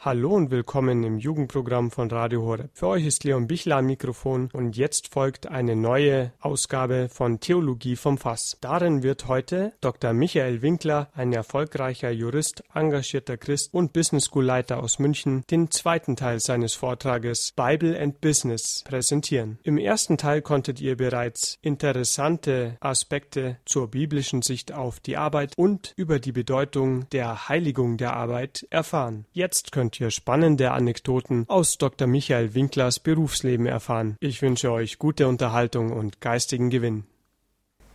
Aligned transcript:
Hallo 0.00 0.30
und 0.30 0.52
willkommen 0.52 1.02
im 1.02 1.18
Jugendprogramm 1.18 1.90
von 1.90 2.08
Radio 2.08 2.42
Horeb. 2.42 2.70
Für 2.72 2.86
euch 2.86 3.04
ist 3.04 3.24
Leon 3.24 3.48
Bichler 3.48 3.78
am 3.78 3.86
Mikrofon 3.86 4.48
und 4.52 4.76
jetzt 4.76 5.12
folgt 5.12 5.48
eine 5.48 5.74
neue 5.74 6.32
Ausgabe 6.38 7.08
von 7.10 7.40
Theologie 7.40 7.96
vom 7.96 8.16
Fass. 8.16 8.56
Darin 8.60 9.02
wird 9.02 9.26
heute 9.26 9.72
Dr. 9.80 10.12
Michael 10.12 10.62
Winkler, 10.62 11.10
ein 11.14 11.32
erfolgreicher 11.32 12.12
Jurist, 12.12 12.62
engagierter 12.72 13.36
Christ 13.36 13.74
und 13.74 13.92
Business 13.92 14.26
School 14.26 14.44
Leiter 14.44 14.80
aus 14.80 15.00
München, 15.00 15.42
den 15.50 15.72
zweiten 15.72 16.14
Teil 16.14 16.38
seines 16.38 16.74
Vortrages 16.74 17.52
Bible 17.56 18.00
and 18.00 18.20
Business 18.20 18.84
präsentieren. 18.86 19.58
Im 19.64 19.78
ersten 19.78 20.16
Teil 20.16 20.42
konntet 20.42 20.80
ihr 20.80 20.96
bereits 20.96 21.58
interessante 21.60 22.76
Aspekte 22.78 23.56
zur 23.64 23.90
biblischen 23.90 24.42
Sicht 24.42 24.72
auf 24.72 25.00
die 25.00 25.16
Arbeit 25.16 25.54
und 25.56 25.92
über 25.96 26.20
die 26.20 26.30
Bedeutung 26.30 27.10
der 27.10 27.48
Heiligung 27.48 27.96
der 27.96 28.12
Arbeit 28.12 28.64
erfahren. 28.70 29.26
Jetzt 29.32 29.72
könnt 29.72 29.87
könnt 29.88 30.00
ihr 30.00 30.10
spannende 30.10 30.72
Anekdoten 30.72 31.46
aus 31.48 31.78
Dr. 31.78 32.06
Michael 32.06 32.52
Winklers 32.52 33.00
Berufsleben 33.00 33.64
erfahren. 33.64 34.16
Ich 34.20 34.42
wünsche 34.42 34.70
euch 34.70 34.98
gute 34.98 35.26
Unterhaltung 35.26 35.92
und 35.92 36.20
geistigen 36.20 36.68
Gewinn. 36.68 37.04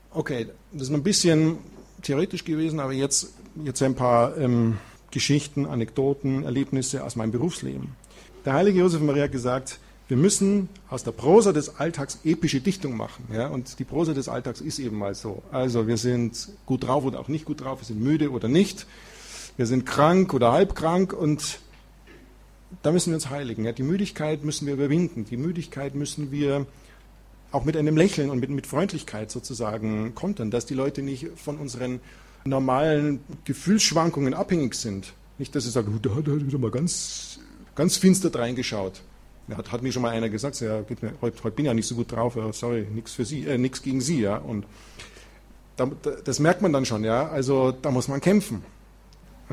Okay, 0.10 0.48
das 0.72 0.90
ist 0.90 0.94
ein 0.96 1.04
bisschen 1.04 1.60
theoretisch 2.02 2.46
gewesen, 2.46 2.80
aber 2.80 2.94
jetzt, 2.94 3.36
jetzt 3.64 3.84
ein 3.84 3.94
paar 3.94 4.36
ähm, 4.38 4.80
Geschichten, 5.12 5.68
Anekdoten, 5.68 6.44
Erlebnisse 6.44 7.04
aus 7.04 7.16
meinem 7.16 7.32
Berufsleben. 7.32 7.96
Der 8.44 8.54
heilige 8.54 8.80
Josef 8.80 9.00
Maria 9.00 9.26
hat 9.26 9.32
gesagt, 9.32 9.78
wir 10.08 10.18
müssen 10.18 10.70
aus 10.90 11.04
der 11.04 11.12
Prosa 11.12 11.52
des 11.52 11.78
Alltags 11.78 12.18
epische 12.24 12.60
Dichtung 12.60 12.98
machen. 12.98 13.26
Ja? 13.32 13.50
Und 13.50 13.78
die 13.78 13.84
Prosa 13.84 14.14
des 14.14 14.30
Alltags 14.30 14.62
ist 14.62 14.80
eben 14.80 14.98
mal 14.98 15.14
so. 15.14 15.44
Also 15.52 15.86
wir 15.86 15.98
sind 15.98 16.50
gut 16.66 16.88
drauf 16.88 17.06
oder 17.06 17.20
auch 17.20 17.28
nicht 17.28 17.46
gut 17.46 17.62
drauf, 17.62 17.82
wir 17.82 17.86
sind 17.86 18.02
müde 18.02 18.32
oder 18.32 18.48
nicht, 18.48 18.88
wir 19.58 19.68
sind 19.68 19.86
krank 19.86 20.34
oder 20.34 20.52
halbkrank 20.52 21.14
und 21.14 21.60
da 22.82 22.92
müssen 22.92 23.12
wir 23.12 23.16
uns 23.16 23.30
heiligen. 23.30 23.66
Ja. 23.66 23.72
Die 23.72 23.84
Müdigkeit 23.84 24.44
müssen 24.44 24.68
wir 24.68 24.74
überwinden. 24.74 25.26
Die 25.26 25.38
Müdigkeit 25.38 25.96
müssen 25.96 26.32
wir 26.32 26.66
auch 27.52 27.66
mit 27.66 27.78
einem 27.78 27.96
Lächeln 27.96 28.30
und 28.30 28.40
mit, 28.40 28.50
mit 28.50 28.66
Freundlichkeit 28.68 29.30
sozusagen 29.30 30.16
kontern, 30.16 30.50
dass 30.50 30.66
die 30.66 30.74
Leute 30.74 31.02
nicht 31.04 31.28
von 31.36 31.58
unseren 31.58 32.00
normalen 32.46 33.20
Gefühlsschwankungen 33.46 34.34
abhängig 34.34 34.74
sind. 34.76 35.14
Nicht, 35.38 35.56
dass 35.56 35.64
sie 35.64 35.70
sagen, 35.70 36.00
da 36.02 36.16
hat 36.16 36.28
er 36.28 36.46
wieder 36.46 36.58
mal 36.58 36.72
ganz, 36.72 37.40
ganz 37.76 37.98
finster 37.98 38.34
reingeschaut. 38.34 39.02
Ja, 39.48 39.58
hat, 39.58 39.72
hat 39.72 39.82
mir 39.82 39.92
schon 39.92 40.02
mal 40.02 40.12
einer 40.12 40.30
gesagt, 40.30 40.60
ja, 40.62 40.84
mir, 41.02 41.14
heute, 41.22 41.44
heute 41.44 41.56
bin 41.56 41.66
ich 41.66 41.68
ja 41.68 41.74
nicht 41.74 41.88
so 41.88 41.96
gut 41.96 42.12
drauf, 42.12 42.38
sorry, 42.52 42.88
nichts 42.94 43.14
für 43.14 43.26
Sie, 43.26 43.46
äh, 43.46 43.58
nichts 43.58 43.82
gegen 43.82 44.00
Sie, 44.00 44.22
ja. 44.22 44.38
Und 44.38 44.66
da, 45.76 45.90
das 46.24 46.40
merkt 46.40 46.62
man 46.62 46.72
dann 46.72 46.86
schon, 46.86 47.04
ja. 47.04 47.28
Also 47.28 47.72
da 47.72 47.92
muss 47.92 48.08
man 48.08 48.22
kämpfen. 48.22 48.64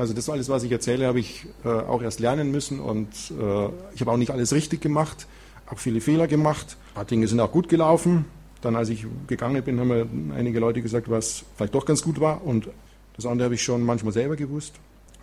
Also 0.01 0.15
das 0.15 0.31
alles, 0.31 0.49
was 0.49 0.63
ich 0.63 0.71
erzähle, 0.71 1.05
habe 1.05 1.19
ich 1.19 1.45
äh, 1.63 1.67
auch 1.67 2.01
erst 2.01 2.19
lernen 2.19 2.49
müssen 2.49 2.79
und 2.79 3.07
äh, 3.07 3.69
ich 3.93 4.01
habe 4.01 4.09
auch 4.09 4.17
nicht 4.17 4.31
alles 4.31 4.51
richtig 4.51 4.81
gemacht, 4.81 5.27
auch 5.67 5.77
viele 5.77 6.01
Fehler 6.01 6.25
gemacht. 6.25 6.75
Ein 6.89 6.95
paar 6.95 7.05
Dinge 7.05 7.27
sind 7.27 7.39
auch 7.39 7.51
gut 7.51 7.69
gelaufen. 7.69 8.25
Dann, 8.61 8.75
als 8.75 8.89
ich 8.89 9.05
gegangen 9.27 9.61
bin, 9.63 9.79
haben 9.79 9.89
mir 9.89 10.07
einige 10.35 10.59
Leute 10.59 10.81
gesagt, 10.81 11.07
was 11.07 11.43
vielleicht 11.55 11.75
doch 11.75 11.85
ganz 11.85 12.01
gut 12.01 12.19
war 12.19 12.43
und 12.43 12.67
das 13.15 13.27
andere 13.27 13.45
habe 13.45 13.53
ich 13.53 13.61
schon 13.61 13.83
manchmal 13.83 14.11
selber 14.11 14.35
gewusst. 14.35 14.73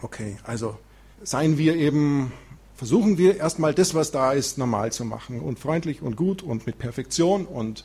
Okay, 0.01 0.37
also 0.45 0.79
seien 1.25 1.59
wir 1.59 1.75
eben, 1.75 2.31
versuchen 2.77 3.19
wir 3.19 3.37
erstmal 3.37 3.75
das, 3.75 3.97
was 3.97 4.13
da 4.13 4.31
ist, 4.31 4.59
normal 4.59 4.93
zu 4.93 5.05
machen 5.05 5.41
und 5.41 5.59
freundlich 5.59 6.03
und 6.03 6.15
gut 6.15 6.41
und 6.45 6.67
mit 6.67 6.79
Perfektion 6.79 7.47
und 7.47 7.85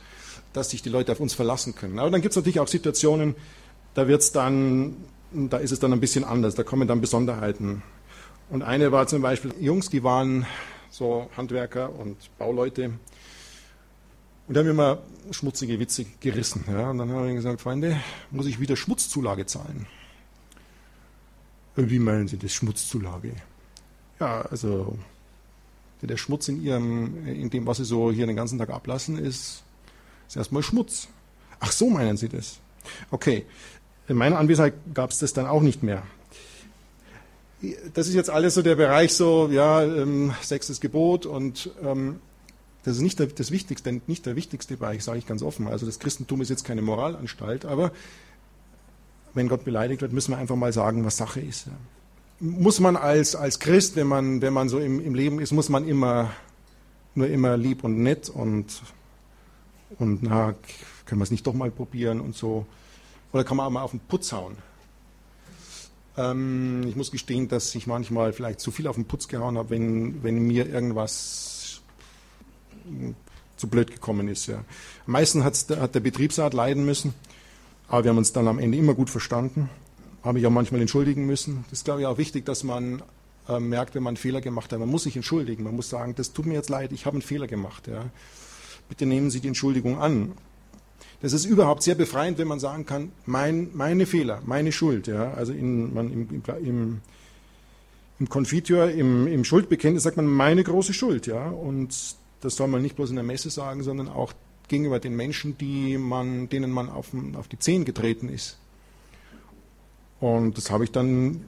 dass 0.52 0.70
sich 0.70 0.80
die 0.80 0.90
Leute 0.90 1.10
auf 1.10 1.18
uns 1.18 1.34
verlassen 1.34 1.74
können. 1.74 1.98
Aber 1.98 2.10
dann 2.12 2.22
gibt 2.22 2.30
es 2.30 2.36
natürlich 2.36 2.60
auch 2.60 2.68
Situationen, 2.68 3.34
da 3.94 4.06
wird 4.06 4.22
es 4.22 4.30
dann 4.30 4.94
da 5.34 5.58
ist 5.58 5.72
es 5.72 5.80
dann 5.80 5.92
ein 5.92 6.00
bisschen 6.00 6.24
anders, 6.24 6.54
da 6.54 6.62
kommen 6.62 6.86
dann 6.88 7.00
Besonderheiten. 7.00 7.82
Und 8.50 8.62
eine 8.62 8.92
war 8.92 9.06
zum 9.06 9.22
Beispiel 9.22 9.52
Jungs, 9.60 9.88
die 9.90 10.04
waren 10.04 10.46
so 10.90 11.28
Handwerker 11.36 11.92
und 11.92 12.16
Bauleute 12.38 12.92
und 14.46 14.54
die 14.54 14.60
haben 14.60 14.68
immer 14.68 14.98
schmutzige 15.30 15.80
Witze 15.80 16.04
gerissen. 16.20 16.64
Ja. 16.68 16.90
Und 16.90 16.98
dann 16.98 17.10
haben 17.10 17.26
wir 17.26 17.34
gesagt, 17.34 17.60
Freunde, 17.60 17.98
muss 18.30 18.46
ich 18.46 18.60
wieder 18.60 18.76
Schmutzzulage 18.76 19.46
zahlen? 19.46 19.86
Wie 21.76 21.98
meinen 21.98 22.28
Sie 22.28 22.36
das, 22.36 22.52
Schmutzzulage? 22.52 23.32
Ja, 24.20 24.42
also 24.42 24.96
der 26.02 26.18
Schmutz 26.18 26.48
in, 26.48 26.62
ihrem, 26.62 27.26
in 27.26 27.48
dem, 27.48 27.66
was 27.66 27.78
Sie 27.78 27.84
so 27.84 28.12
hier 28.12 28.26
den 28.26 28.36
ganzen 28.36 28.58
Tag 28.58 28.68
ablassen, 28.68 29.18
ist, 29.18 29.62
ist 30.28 30.36
erstmal 30.36 30.62
Schmutz. 30.62 31.08
Ach 31.60 31.72
so 31.72 31.88
meinen 31.88 32.18
Sie 32.18 32.28
das? 32.28 32.60
Okay, 33.10 33.46
in 34.08 34.16
meiner 34.16 34.38
Anwesenheit 34.38 34.74
gab 34.92 35.10
es 35.10 35.18
das 35.18 35.32
dann 35.32 35.46
auch 35.46 35.62
nicht 35.62 35.82
mehr. 35.82 36.02
Das 37.94 38.08
ist 38.08 38.14
jetzt 38.14 38.28
alles 38.28 38.54
so 38.54 38.62
der 38.62 38.76
Bereich 38.76 39.14
so, 39.14 39.48
ja, 39.50 39.82
ähm, 39.82 40.34
sechstes 40.42 40.80
Gebot 40.80 41.24
und 41.24 41.70
ähm, 41.82 42.20
das 42.84 42.96
ist 42.96 43.02
nicht 43.02 43.18
der, 43.18 43.28
das 43.28 43.50
Wichtigste, 43.50 44.00
nicht 44.06 44.26
der 44.26 44.36
wichtigste 44.36 44.76
Bereich, 44.76 45.02
sage 45.02 45.18
ich 45.18 45.26
ganz 45.26 45.42
offen. 45.42 45.68
Also 45.68 45.86
das 45.86 45.98
Christentum 45.98 46.42
ist 46.42 46.50
jetzt 46.50 46.64
keine 46.64 46.82
Moralanstalt, 46.82 47.64
aber 47.64 47.92
wenn 49.32 49.48
Gott 49.48 49.64
beleidigt 49.64 50.02
wird, 50.02 50.12
müssen 50.12 50.32
wir 50.32 50.38
einfach 50.38 50.56
mal 50.56 50.72
sagen, 50.72 51.04
was 51.04 51.16
Sache 51.16 51.40
ist. 51.40 51.68
Muss 52.40 52.80
man 52.80 52.96
als, 52.96 53.34
als 53.34 53.58
Christ, 53.58 53.96
wenn 53.96 54.06
man, 54.06 54.42
wenn 54.42 54.52
man 54.52 54.68
so 54.68 54.78
im, 54.78 55.00
im 55.00 55.14
Leben 55.14 55.40
ist, 55.40 55.52
muss 55.52 55.70
man 55.70 55.88
immer 55.88 56.30
nur 57.14 57.28
immer 57.28 57.56
lieb 57.56 57.84
und 57.84 57.98
nett 57.98 58.28
und, 58.28 58.82
und 59.98 60.22
na, 60.22 60.54
können 61.06 61.20
wir 61.20 61.24
es 61.24 61.30
nicht 61.30 61.46
doch 61.46 61.54
mal 61.54 61.70
probieren 61.70 62.20
und 62.20 62.34
so. 62.34 62.66
Oder 63.34 63.42
kann 63.42 63.56
man 63.56 63.66
auch 63.66 63.70
mal 63.70 63.82
auf 63.82 63.90
den 63.90 63.98
Putz 63.98 64.32
hauen? 64.32 64.56
Ähm, 66.16 66.84
ich 66.86 66.94
muss 66.94 67.10
gestehen, 67.10 67.48
dass 67.48 67.74
ich 67.74 67.88
manchmal 67.88 68.32
vielleicht 68.32 68.60
zu 68.60 68.70
viel 68.70 68.86
auf 68.86 68.94
den 68.94 69.06
Putz 69.06 69.26
gehauen 69.26 69.58
habe, 69.58 69.70
wenn, 69.70 70.22
wenn 70.22 70.38
mir 70.38 70.68
irgendwas 70.68 71.80
zu 73.56 73.68
blöd 73.68 73.90
gekommen 73.90 74.28
ist. 74.28 74.46
Ja. 74.46 74.58
Am 75.06 75.12
meisten 75.12 75.42
hat 75.42 75.68
der 75.68 76.00
Betriebsrat 76.00 76.54
leiden 76.54 76.86
müssen, 76.86 77.12
aber 77.88 78.04
wir 78.04 78.10
haben 78.10 78.18
uns 78.18 78.32
dann 78.32 78.46
am 78.46 78.60
Ende 78.60 78.78
immer 78.78 78.94
gut 78.94 79.10
verstanden. 79.10 79.68
Habe 80.22 80.38
ich 80.38 80.46
auch 80.46 80.50
manchmal 80.50 80.80
entschuldigen 80.80 81.26
müssen. 81.26 81.64
Das 81.70 81.80
ist, 81.80 81.84
glaube 81.84 82.02
ich, 82.02 82.06
auch 82.06 82.18
wichtig, 82.18 82.46
dass 82.46 82.62
man 82.62 83.02
äh, 83.48 83.58
merkt, 83.58 83.96
wenn 83.96 84.04
man 84.04 84.12
einen 84.12 84.16
Fehler 84.16 84.40
gemacht 84.40 84.72
hat. 84.72 84.78
Man 84.78 84.88
muss 84.88 85.02
sich 85.02 85.16
entschuldigen. 85.16 85.64
Man 85.64 85.74
muss 85.74 85.90
sagen, 85.90 86.14
das 86.14 86.32
tut 86.32 86.46
mir 86.46 86.54
jetzt 86.54 86.70
leid, 86.70 86.92
ich 86.92 87.04
habe 87.04 87.14
einen 87.14 87.22
Fehler 87.22 87.48
gemacht. 87.48 87.88
Ja. 87.88 88.04
Bitte 88.88 89.06
nehmen 89.06 89.30
Sie 89.30 89.40
die 89.40 89.48
Entschuldigung 89.48 89.98
an. 89.98 90.34
Das 91.24 91.32
ist 91.32 91.46
überhaupt 91.46 91.82
sehr 91.82 91.94
befreiend, 91.94 92.36
wenn 92.36 92.48
man 92.48 92.60
sagen 92.60 92.84
kann, 92.84 93.10
mein, 93.24 93.70
meine 93.72 94.04
Fehler, 94.04 94.42
meine 94.44 94.72
Schuld. 94.72 95.06
Ja? 95.06 95.32
Also 95.32 95.54
in, 95.54 95.94
man, 95.94 96.12
im, 96.12 96.42
im, 96.62 97.00
im 98.18 98.28
Konfitur, 98.28 98.90
im, 98.90 99.26
im 99.26 99.42
Schuldbekenntnis 99.42 100.02
sagt 100.02 100.18
man 100.18 100.26
meine 100.26 100.62
große 100.62 100.92
Schuld. 100.92 101.26
Ja? 101.26 101.48
Und 101.48 101.96
das 102.42 102.56
soll 102.56 102.68
man 102.68 102.82
nicht 102.82 102.96
bloß 102.96 103.08
in 103.08 103.16
der 103.16 103.24
Messe 103.24 103.48
sagen, 103.48 103.82
sondern 103.82 104.08
auch 104.10 104.34
gegenüber 104.68 105.00
den 105.00 105.16
Menschen, 105.16 105.56
die 105.56 105.96
man, 105.96 106.50
denen 106.50 106.70
man 106.70 106.90
auf, 106.90 107.12
auf 107.38 107.48
die 107.48 107.58
Zehen 107.58 107.86
getreten 107.86 108.28
ist. 108.28 108.58
Und 110.20 110.58
das 110.58 110.70
habe 110.70 110.84
ich 110.84 110.92
dann 110.92 111.40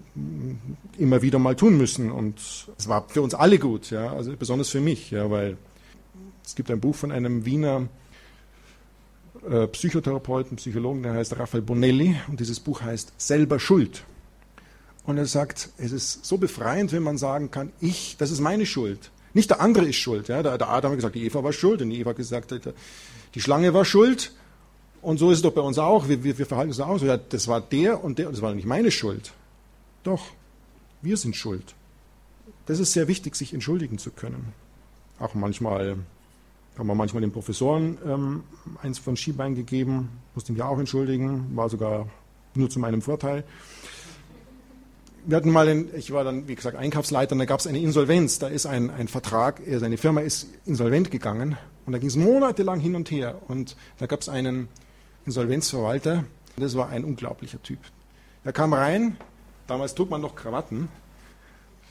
immer 0.97 1.21
wieder 1.21 1.39
mal 1.39 1.55
tun 1.55 1.77
müssen. 1.77 2.11
Und 2.11 2.39
es 2.79 2.89
war 2.89 3.07
für 3.11 3.21
uns 3.21 3.35
alle 3.35 3.59
gut, 3.59 3.91
ja, 3.91 4.11
also 4.11 4.35
besonders 4.39 4.71
für 4.71 4.81
mich, 4.81 5.11
ja, 5.11 5.31
weil 5.31 5.59
es 6.43 6.55
gibt 6.55 6.71
ein 6.71 6.81
Buch 6.81 6.95
von 6.95 7.13
einem 7.13 7.45
Wiener 7.45 7.91
äh, 9.51 9.67
Psychotherapeuten, 9.69 10.57
Psychologen, 10.57 11.03
der 11.03 11.15
heißt 11.15 11.39
Raphael 11.39 11.63
Bonelli 11.63 12.17
und 12.29 12.41
dieses 12.41 12.61
Buch 12.61 12.83
heißt 12.83 13.13
Selber 13.17 13.59
Schuld. 13.59 14.05
Und 15.05 15.19
er 15.19 15.27
sagt, 15.27 15.71
es 15.79 15.93
ist 15.93 16.25
so 16.25 16.37
befreiend, 16.37 16.93
wenn 16.93 17.03
man 17.03 17.17
sagen 17.17 17.51
kann, 17.51 17.73
ich, 17.81 18.17
das 18.19 18.31
ist 18.31 18.41
meine 18.41 18.67
Schuld. 18.67 19.11
Nicht 19.35 19.51
der 19.51 19.61
andere 19.61 19.87
ist 19.87 19.97
schuld. 19.97 20.29
Ja? 20.29 20.43
Der, 20.43 20.59
der 20.59 20.69
Adam 20.69 20.91
hat 20.91 20.99
gesagt, 20.99 21.15
die 21.15 21.25
Eva 21.25 21.45
war 21.45 21.53
schuld 21.53 21.83
und 21.83 21.91
die 21.91 22.01
Eva 22.01 22.11
hat 22.11 22.17
gesagt, 22.17 22.55
die 23.35 23.41
Schlange 23.41 23.73
war 23.73 23.85
schuld. 23.85 24.33
Und 25.03 25.19
so 25.19 25.31
ist 25.31 25.37
es 25.37 25.43
doch 25.43 25.53
bei 25.53 25.61
uns 25.61 25.79
auch. 25.79 26.09
Wir, 26.09 26.25
wir, 26.25 26.39
wir 26.39 26.47
verhalten 26.47 26.71
uns 26.71 26.81
auch 26.81 26.99
so. 26.99 27.07
Ja, 27.07 27.17
das 27.17 27.47
war 27.47 27.61
der 27.61 28.03
und 28.03 28.19
der 28.19 28.27
und 28.27 28.33
das 28.33 28.43
war 28.43 28.55
nicht 28.55 28.67
meine 28.67 28.91
Schuld. 28.91 29.33
Doch, 30.03 30.25
wir 31.03 31.17
sind 31.17 31.37
schuld. 31.37 31.75
Das 32.65 32.81
ist 32.81 32.93
sehr 32.93 33.07
wichtig, 33.07 33.37
sich 33.37 33.55
entschuldigen 33.55 33.99
zu 33.99 34.11
können. 34.11 34.53
Auch 35.21 35.35
manchmal 35.35 35.99
haben 36.79 36.87
wir 36.87 36.95
manchmal 36.95 37.23
den 37.23 37.33
Professoren 37.33 37.99
ähm, 38.07 38.45
eins 38.83 38.99
von 38.99 39.17
Skibein 39.17 39.55
gegeben, 39.55 40.11
musste 40.35 40.53
mich 40.53 40.63
auch 40.63 40.79
entschuldigen, 40.79 41.57
war 41.57 41.69
sogar 41.69 42.07
nur 42.55 42.71
zu 42.71 42.79
meinem 42.79 43.03
Vorteil. 43.03 43.45
Wir 45.25 45.39
hatten 45.39 45.51
mal, 45.51 45.67
den, 45.67 45.89
ich 45.97 46.13
war 46.13 46.23
dann, 46.23 46.47
wie 46.47 46.55
gesagt, 46.55 46.77
Einkaufsleiter, 46.77 47.33
und 47.33 47.41
da 47.41 47.47
gab 47.47 47.59
es 47.61 47.67
eine 47.67 47.81
Insolvenz. 47.81 48.39
Da 48.39 48.47
ist 48.47 48.67
ein, 48.67 48.91
ein 48.91 49.09
Vertrag, 49.09 49.67
äh, 49.67 49.79
seine 49.79 49.97
Firma 49.97 50.21
ist 50.21 50.47
insolvent 50.67 51.11
gegangen 51.11 51.57
und 51.85 51.93
da 51.93 51.99
ging 51.99 52.09
es 52.09 52.17
monatelang 52.17 52.79
hin 52.79 52.95
und 52.95 53.11
her. 53.11 53.41
Und 53.49 53.77
da 53.99 54.07
gab 54.07 54.21
es 54.21 54.29
einen 54.29 54.69
Insolvenzverwalter, 55.25 56.25
das 56.57 56.77
war 56.77 56.91
ein 56.91 57.05
unglaublicher 57.05 57.63
Typ. 57.63 57.79
Er 58.45 58.53
kam 58.53 58.73
rein, 58.73 59.17
damals 59.67 59.95
trug 59.95 60.11
man 60.11 60.21
noch 60.21 60.37
Krawatten. 60.37 60.89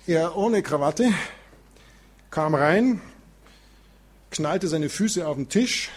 Er 0.07 0.37
ohne 0.37 0.61
Krawatte 0.61 1.11
kam 2.31 2.55
rein, 2.55 3.01
knallte 4.35 4.67
seine 4.67 4.89
Füße 4.89 5.25
auf 5.25 5.37
den 5.37 5.49
Tisch, 5.49 5.89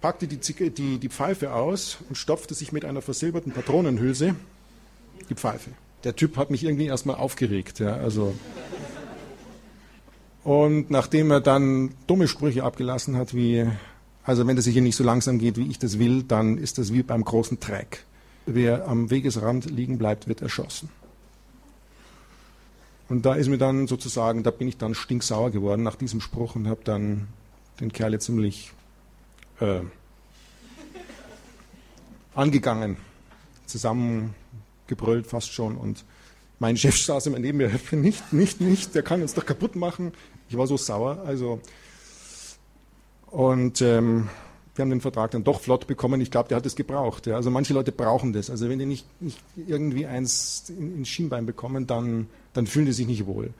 packte 0.00 0.26
die, 0.26 0.38
die, 0.70 0.98
die 0.98 1.08
Pfeife 1.08 1.52
aus 1.52 1.98
und 2.08 2.16
stopfte 2.16 2.54
sich 2.54 2.72
mit 2.72 2.84
einer 2.84 3.02
versilberten 3.02 3.52
Patronenhülse 3.52 4.34
die 5.28 5.34
Pfeife. 5.34 5.70
Der 6.04 6.16
Typ 6.16 6.36
hat 6.36 6.50
mich 6.50 6.64
irgendwie 6.64 6.86
erstmal 6.86 7.16
aufgeregt. 7.16 7.78
Ja, 7.78 7.96
also 7.96 8.34
Und 10.44 10.90
nachdem 10.90 11.32
er 11.32 11.40
dann 11.40 11.90
dumme 12.06 12.28
Sprüche 12.28 12.62
abgelassen 12.62 13.16
hat, 13.16 13.34
wie, 13.34 13.66
also 14.22 14.46
wenn 14.46 14.56
es 14.56 14.64
hier 14.64 14.80
nicht 14.80 14.94
so 14.94 15.02
langsam 15.02 15.38
geht, 15.38 15.56
wie 15.56 15.68
ich 15.68 15.80
das 15.80 15.98
will, 15.98 16.22
dann 16.22 16.56
ist 16.56 16.78
das 16.78 16.92
wie 16.92 17.02
beim 17.02 17.24
großen 17.24 17.58
Treck. 17.58 18.04
Wer 18.46 18.86
am 18.86 19.10
Wegesrand 19.10 19.68
liegen 19.68 19.98
bleibt, 19.98 20.28
wird 20.28 20.42
erschossen. 20.42 20.88
Und 23.08 23.24
da 23.24 23.34
ist 23.34 23.48
mir 23.48 23.58
dann 23.58 23.86
sozusagen, 23.86 24.42
da 24.42 24.50
bin 24.50 24.68
ich 24.68 24.78
dann 24.78 24.94
stinksauer 24.94 25.50
geworden 25.50 25.82
nach 25.82 25.94
diesem 25.94 26.20
Spruch 26.20 26.56
und 26.56 26.68
habe 26.68 26.80
dann 26.84 27.28
den 27.80 27.92
Kerl 27.92 28.12
jetzt 28.12 28.26
ziemlich 28.26 28.72
äh, 29.60 29.80
angegangen, 32.34 32.96
zusammengebrüllt 33.66 35.26
fast 35.26 35.52
schon. 35.52 35.76
Und 35.76 36.04
mein 36.58 36.76
Chef 36.76 36.98
saß 36.98 37.26
immer 37.26 37.38
neben 37.38 37.58
mir, 37.58 37.70
nicht, 37.92 38.32
nicht, 38.32 38.60
nicht, 38.60 38.94
der 38.94 39.02
kann 39.02 39.22
uns 39.22 39.34
doch 39.34 39.46
kaputt 39.46 39.76
machen. 39.76 40.12
Ich 40.48 40.56
war 40.56 40.66
so 40.66 40.76
sauer. 40.76 41.22
Also 41.26 41.60
und 43.26 43.82
ähm, 43.82 44.28
wir 44.76 44.82
haben 44.82 44.90
den 44.90 45.00
Vertrag 45.00 45.30
dann 45.30 45.44
doch 45.44 45.60
flott 45.60 45.86
bekommen. 45.86 46.20
Ich 46.20 46.30
glaube, 46.30 46.48
der 46.48 46.56
hat 46.58 46.66
es 46.66 46.76
gebraucht. 46.76 47.26
Ja. 47.26 47.36
Also 47.36 47.50
manche 47.50 47.74
Leute 47.74 47.92
brauchen 47.92 48.32
das. 48.32 48.50
Also 48.50 48.68
wenn 48.68 48.78
die 48.78 48.86
nicht, 48.86 49.06
nicht 49.20 49.38
irgendwie 49.56 50.06
eins 50.06 50.64
in, 50.68 50.96
ins 50.98 51.08
Schienbein 51.08 51.46
bekommen, 51.46 51.86
dann, 51.86 52.28
dann 52.52 52.66
fühlen 52.66 52.86
die 52.86 52.92
sich 52.92 53.06
nicht 53.06 53.26
wohl. 53.26 53.50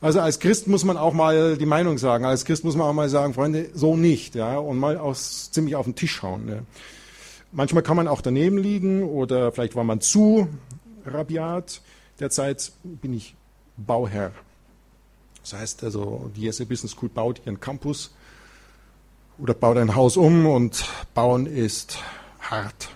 Also 0.00 0.20
als 0.20 0.38
Christ 0.38 0.68
muss 0.68 0.84
man 0.84 0.96
auch 0.96 1.12
mal 1.12 1.56
die 1.56 1.66
Meinung 1.66 1.98
sagen. 1.98 2.24
Als 2.24 2.44
Christ 2.44 2.64
muss 2.64 2.76
man 2.76 2.86
auch 2.86 2.92
mal 2.92 3.08
sagen, 3.08 3.34
Freunde, 3.34 3.70
so 3.74 3.96
nicht. 3.96 4.36
Ja, 4.36 4.58
und 4.58 4.78
mal 4.78 4.96
aus, 4.96 5.50
ziemlich 5.50 5.74
auf 5.74 5.86
den 5.86 5.96
Tisch 5.96 6.22
hauen. 6.22 6.48
Ja. 6.48 6.58
Manchmal 7.50 7.82
kann 7.82 7.96
man 7.96 8.06
auch 8.06 8.20
daneben 8.20 8.58
liegen 8.58 9.02
oder 9.02 9.50
vielleicht 9.52 9.74
war 9.74 9.84
man 9.84 10.00
zu 10.00 10.48
rabiat. 11.04 11.80
Derzeit 12.20 12.72
bin 12.84 13.12
ich 13.14 13.34
Bauherr. 13.76 14.32
Das 15.42 15.54
heißt 15.54 15.84
also, 15.84 16.30
die 16.36 16.42
Jesse 16.42 16.66
Business 16.66 16.92
School 16.92 17.08
baut 17.08 17.40
ihren 17.44 17.58
Campus 17.58 18.12
oder 19.38 19.54
baut 19.54 19.76
ein 19.76 19.94
Haus 19.94 20.16
um 20.16 20.46
und 20.46 20.84
bauen 21.14 21.46
ist 21.46 21.98
hart. 22.40 22.90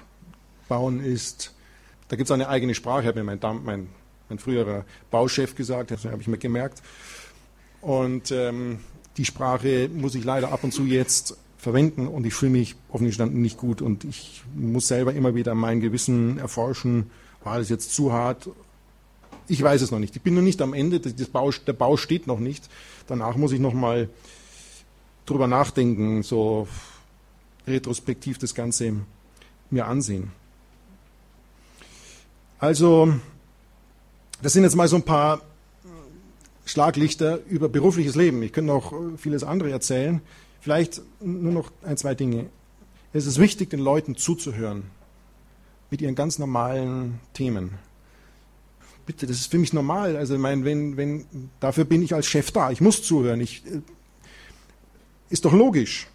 Bauen 0.68 1.04
ist, 1.04 1.54
da 2.08 2.16
gibt 2.16 2.28
es 2.28 2.32
eine 2.32 2.48
eigene 2.48 2.74
Sprache, 2.74 3.06
hat 3.06 3.14
mir 3.14 3.24
mein, 3.24 3.38
mein, 3.64 3.88
mein 4.28 4.38
früherer 4.38 4.84
Bauchef 5.10 5.54
gesagt, 5.54 5.90
das 5.90 6.04
habe 6.04 6.20
ich 6.20 6.28
mir 6.28 6.38
gemerkt. 6.38 6.82
Und 7.80 8.30
ähm, 8.30 8.80
die 9.16 9.24
Sprache 9.24 9.88
muss 9.92 10.14
ich 10.14 10.24
leider 10.24 10.52
ab 10.52 10.64
und 10.64 10.72
zu 10.72 10.84
jetzt 10.84 11.36
verwenden 11.58 12.08
und 12.08 12.26
ich 12.26 12.34
fühle 12.34 12.52
mich 12.52 12.74
offen 12.88 13.06
gestanden 13.06 13.40
nicht 13.40 13.56
gut 13.56 13.82
und 13.82 14.04
ich 14.04 14.42
muss 14.54 14.88
selber 14.88 15.14
immer 15.14 15.34
wieder 15.34 15.54
mein 15.54 15.80
Gewissen 15.80 16.38
erforschen, 16.38 17.10
war 17.44 17.58
das 17.58 17.68
jetzt 17.68 17.94
zu 17.94 18.12
hart 18.12 18.48
ich 19.48 19.62
weiß 19.62 19.82
es 19.82 19.90
noch 19.90 19.98
nicht. 19.98 20.16
Ich 20.16 20.22
bin 20.22 20.34
noch 20.34 20.42
nicht 20.42 20.62
am 20.62 20.74
Ende. 20.74 21.00
Bau, 21.32 21.50
der 21.50 21.72
Bau 21.72 21.96
steht 21.96 22.26
noch 22.26 22.38
nicht. 22.38 22.68
Danach 23.06 23.36
muss 23.36 23.52
ich 23.52 23.60
noch 23.60 23.74
mal 23.74 24.08
drüber 25.26 25.46
nachdenken, 25.46 26.22
so 26.22 26.68
retrospektiv 27.66 28.38
das 28.38 28.54
Ganze 28.54 28.94
mir 29.70 29.86
ansehen. 29.86 30.32
Also, 32.58 33.14
das 34.40 34.52
sind 34.52 34.62
jetzt 34.64 34.76
mal 34.76 34.88
so 34.88 34.96
ein 34.96 35.04
paar 35.04 35.42
Schlaglichter 36.64 37.40
über 37.48 37.68
berufliches 37.68 38.14
Leben. 38.14 38.42
Ich 38.42 38.52
könnte 38.52 38.72
noch 38.72 38.92
vieles 39.16 39.42
andere 39.42 39.70
erzählen. 39.70 40.20
Vielleicht 40.60 41.02
nur 41.20 41.52
noch 41.52 41.72
ein, 41.82 41.96
zwei 41.96 42.14
Dinge. 42.14 42.46
Es 43.12 43.26
ist 43.26 43.38
wichtig, 43.38 43.70
den 43.70 43.80
Leuten 43.80 44.16
zuzuhören 44.16 44.84
mit 45.90 46.00
ihren 46.00 46.14
ganz 46.14 46.38
normalen 46.38 47.20
Themen 47.34 47.78
bitte, 49.06 49.26
das 49.26 49.36
ist 49.36 49.50
für 49.50 49.58
mich 49.58 49.72
normal. 49.72 50.16
Also, 50.16 50.34
ich 50.34 50.40
meine, 50.40 50.64
wenn, 50.64 50.96
wenn, 50.96 51.26
dafür 51.60 51.84
bin 51.84 52.02
ich 52.02 52.14
als 52.14 52.26
Chef 52.26 52.50
da. 52.50 52.70
Ich 52.70 52.80
muss 52.80 53.02
zuhören. 53.02 53.40
Ich, 53.40 53.64
äh, 53.66 53.80
ist 55.32 55.46
doch 55.46 55.52
logisch. 55.52 56.08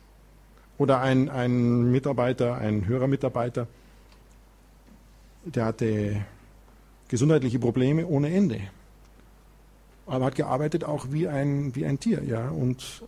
Oder 0.78 1.02
ein, 1.02 1.28
ein 1.30 1.92
Mitarbeiter, 1.92 2.56
ein 2.56 2.88
Hörermitarbeiter, 2.88 3.68
der 5.44 5.66
hatte 5.66 6.25
gesundheitliche 7.08 7.58
Probleme 7.58 8.06
ohne 8.06 8.30
Ende. 8.30 8.62
Aber 10.06 10.25
hat 10.25 10.36
gearbeitet 10.36 10.84
auch 10.84 11.08
wie 11.10 11.28
ein, 11.28 11.75
wie 11.75 11.86
ein 11.86 12.00
Tier, 12.00 12.24
ja. 12.24 12.50
Und 12.50 13.04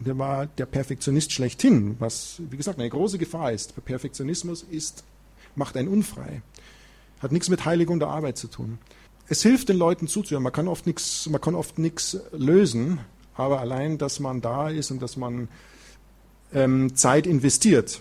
der 0.00 0.18
war 0.18 0.46
der 0.46 0.66
Perfektionist 0.66 1.32
schlechthin, 1.32 1.96
was, 1.98 2.42
wie 2.50 2.58
gesagt, 2.58 2.78
eine 2.78 2.90
große 2.90 3.16
Gefahr 3.16 3.52
ist. 3.52 3.82
Perfektionismus 3.84 4.62
ist, 4.62 5.02
macht 5.56 5.78
einen 5.78 5.88
unfrei. 5.88 6.42
Hat 7.20 7.32
nichts 7.32 7.48
mit 7.48 7.64
Heiligung 7.64 7.98
der 7.98 8.08
Arbeit 8.08 8.36
zu 8.36 8.48
tun 8.48 8.78
es 9.28 9.42
hilft 9.42 9.68
den 9.68 9.78
Leuten 9.78 10.08
zuzuhören. 10.08 10.42
Man 10.42 10.52
kann 10.52 10.68
oft 10.68 10.86
nichts, 10.86 11.28
man 11.28 11.40
kann 11.40 11.54
oft 11.54 11.78
nichts 11.78 12.18
lösen, 12.32 13.00
aber 13.34 13.60
allein, 13.60 13.98
dass 13.98 14.20
man 14.20 14.40
da 14.40 14.68
ist 14.68 14.90
und 14.90 15.02
dass 15.02 15.16
man 15.16 15.48
ähm, 16.52 16.94
Zeit 16.94 17.26
investiert. 17.26 18.00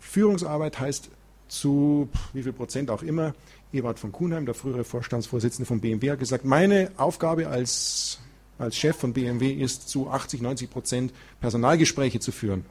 Führungsarbeit 0.00 0.80
heißt 0.80 1.10
zu 1.48 2.08
wie 2.32 2.42
viel 2.42 2.52
Prozent 2.52 2.90
auch 2.90 3.02
immer. 3.02 3.34
Ewald 3.72 3.98
von 3.98 4.12
Kuhnheim, 4.12 4.46
der 4.46 4.54
frühere 4.54 4.84
Vorstandsvorsitzende 4.84 5.66
von 5.66 5.80
BMW, 5.80 6.10
hat 6.10 6.18
gesagt, 6.18 6.44
meine 6.44 6.90
Aufgabe 6.96 7.48
als, 7.48 8.18
als 8.58 8.76
Chef 8.76 8.96
von 8.96 9.12
BMW 9.12 9.52
ist, 9.52 9.88
zu 9.88 10.10
80, 10.10 10.42
90 10.42 10.70
Prozent 10.70 11.12
Personalgespräche 11.40 12.18
zu 12.18 12.32
führen. 12.32 12.64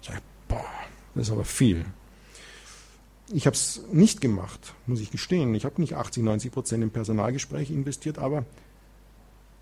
Ich 0.00 0.08
sage, 0.08 0.20
boah, 0.48 0.64
das 1.14 1.28
ist 1.28 1.32
aber 1.32 1.44
viel. 1.44 1.84
Ich 3.32 3.46
habe 3.46 3.56
es 3.56 3.82
nicht 3.90 4.20
gemacht, 4.20 4.74
muss 4.86 5.00
ich 5.00 5.10
gestehen. 5.10 5.54
Ich 5.54 5.64
habe 5.64 5.80
nicht 5.80 5.94
80, 5.94 6.22
90 6.22 6.52
Prozent 6.52 6.82
in 6.84 6.90
Personalgespräche 6.90 7.72
investiert, 7.72 8.18
aber 8.18 8.44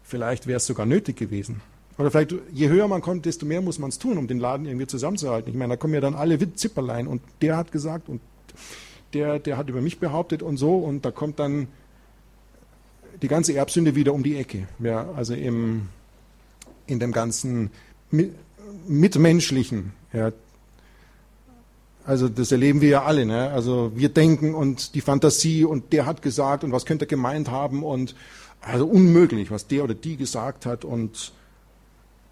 vielleicht 0.03 0.47
wäre 0.47 0.59
es 0.59 0.67
sogar 0.67 0.87
nötig 0.87 1.17
gewesen. 1.17 1.61
Oder 1.99 2.11
vielleicht, 2.11 2.35
je 2.53 2.69
höher 2.69 2.89
man 2.89 3.03
kommt, 3.03 3.27
desto 3.27 3.47
mehr 3.47 3.61
muss 3.61 3.79
man 3.79 3.91
es 3.91 3.99
tun, 3.99 4.19
um 4.19 4.27
den 4.27 4.39
Laden 4.39 4.67
irgendwie 4.67 4.87
zusammenzuhalten. 4.87 5.51
Ich 5.51 5.59
meine, 5.59 5.75
da 5.75 5.77
kommen 5.77 5.95
ja 5.95 6.01
dann 6.01 6.15
alle 6.15 6.39
Zipperlein 6.55 7.07
und 7.07 7.23
der 7.43 7.57
hat 7.57 7.71
gesagt 7.71 8.09
und 8.09 8.21
der, 9.15 9.39
der 9.39 9.57
hat 9.57 9.69
über 9.69 9.81
mich 9.81 9.99
behauptet 9.99 10.43
und 10.43 10.57
so 10.57 10.77
und 10.79 11.05
da 11.05 11.11
kommt 11.11 11.39
dann 11.39 11.69
die 13.21 13.29
ganze 13.29 13.55
Erbsünde 13.55 13.95
wieder 13.95 14.15
um 14.15 14.23
die 14.23 14.37
Ecke. 14.37 14.67
Ja, 14.79 15.11
also 15.15 15.35
im, 15.35 15.89
in 16.87 16.99
dem 16.99 17.13
ganzen 17.13 17.71
Mitmenschlichen, 18.89 19.93
ja, 20.13 20.33
also 22.05 22.29
das 22.29 22.51
erleben 22.51 22.81
wir 22.81 22.89
ja 22.89 23.03
alle. 23.05 23.27
Ne? 23.27 23.51
Also 23.51 23.93
wir 23.95 24.09
denken 24.09 24.55
und 24.55 24.95
die 24.95 25.01
Fantasie 25.01 25.65
und 25.65 25.93
der 25.93 26.07
hat 26.07 26.23
gesagt 26.23 26.65
und 26.65 26.73
was 26.73 26.85
könnte 26.85 27.05
er 27.05 27.09
gemeint 27.09 27.51
haben 27.51 27.85
und 27.85 28.17
also 28.63 28.87
unmöglich, 28.87 29.51
was 29.51 29.67
der 29.67 29.85
oder 29.85 29.95
die 29.95 30.17
gesagt 30.17 30.67
hat 30.67 30.85
und 30.85 31.33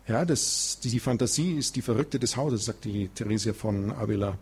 ja, 0.07 0.25
das, 0.25 0.79
die, 0.83 0.99
Fantasie 0.99 1.53
ist 1.53 1.77
die 1.77 1.83
Verrückte 1.83 2.19
des 2.19 2.37
Hauses, 2.37 2.65
sagt 2.65 2.85
die 2.85 3.09
Theresia 3.09 3.53
von 3.53 3.93
Avila. 3.93 4.37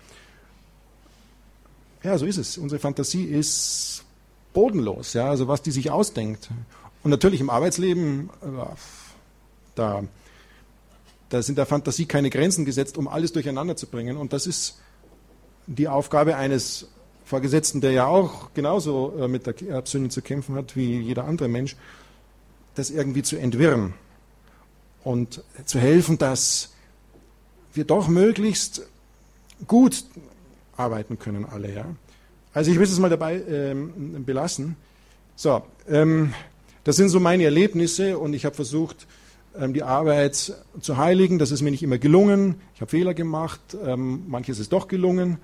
Ja, 2.03 2.17
so 2.17 2.25
ist 2.25 2.39
es. 2.39 2.57
Unsere 2.57 2.79
Fantasie 2.79 3.25
ist 3.25 4.05
bodenlos, 4.55 5.13
ja, 5.13 5.29
also 5.29 5.49
was 5.49 5.61
die 5.61 5.71
sich 5.71 5.91
ausdenkt. 5.91 6.49
Und 7.03 7.11
natürlich 7.11 7.41
im 7.41 7.51
Arbeitsleben, 7.51 8.31
äh, 8.41 8.47
da, 9.75 10.05
da 11.29 11.43
sind 11.43 11.59
der 11.59 11.67
Fantasie 11.67 12.07
keine 12.07 12.31
Grenzen 12.31 12.65
gesetzt, 12.65 12.97
um 12.97 13.09
alles 13.09 13.33
durcheinander 13.33 13.77
zu 13.77 13.87
bringen. 13.89 14.17
Und 14.17 14.33
das 14.33 14.47
ist 14.47 14.79
die 15.67 15.89
Aufgabe 15.89 16.37
eines 16.37 16.89
Vorgesetzten, 17.29 17.83
der 17.83 17.93
ja 17.93 18.07
auch 18.07 18.55
genauso 18.55 19.13
äh, 19.21 19.29
mit 19.29 19.47
der 19.47 19.55
Erbsünde 19.69 20.09
zu 20.09 20.23
kämpfen 20.23 20.55
hat 20.55 20.77
wie 20.77 20.99
jeder 20.99 21.25
andere 21.25 21.49
Mensch, 21.49 21.77
das 22.75 22.89
irgendwie 22.89 23.23
zu 23.23 23.37
entwirren 23.37 23.93
und 25.05 25.45
zu 25.67 25.79
helfen, 25.79 26.17
dass 26.17 26.73
wir 27.75 27.85
doch 27.85 28.09
möglichst 28.09 28.89
gut 29.67 30.05
arbeiten 30.79 31.19
können 31.19 31.45
alle. 31.45 31.75
Ja? 31.75 31.85
Also 32.55 32.71
ich 32.71 32.79
will 32.79 32.85
es 32.85 32.99
mal 32.99 33.11
dabei 33.11 33.43
ähm, 33.47 34.25
belassen. 34.25 34.77
So, 35.37 35.63
ähm, 35.87 36.33
das 36.85 36.97
sind 36.97 37.11
so 37.11 37.21
meine 37.21 37.45
Erlebnisse 37.45 38.19
und 38.19 38.33
ich 38.33 38.47
habe 38.47 38.55
versucht, 38.55 39.07
ähm, 39.55 39.75
die 39.75 39.83
Arbeit 39.83 40.55
zu 40.81 40.97
heiligen. 40.97 41.39
Das 41.39 41.51
ist 41.51 41.61
mir 41.61 41.73
nicht 41.73 41.83
immer 41.83 41.99
gelungen. 41.99 42.55
Ich 42.75 42.81
habe 42.81 42.91
Fehler 42.91 43.13
gemacht. 43.13 43.61
Ähm, 43.85 44.25
manches 44.29 44.59
ist 44.59 44.73
doch 44.73 44.89
gelungen. 44.89 45.37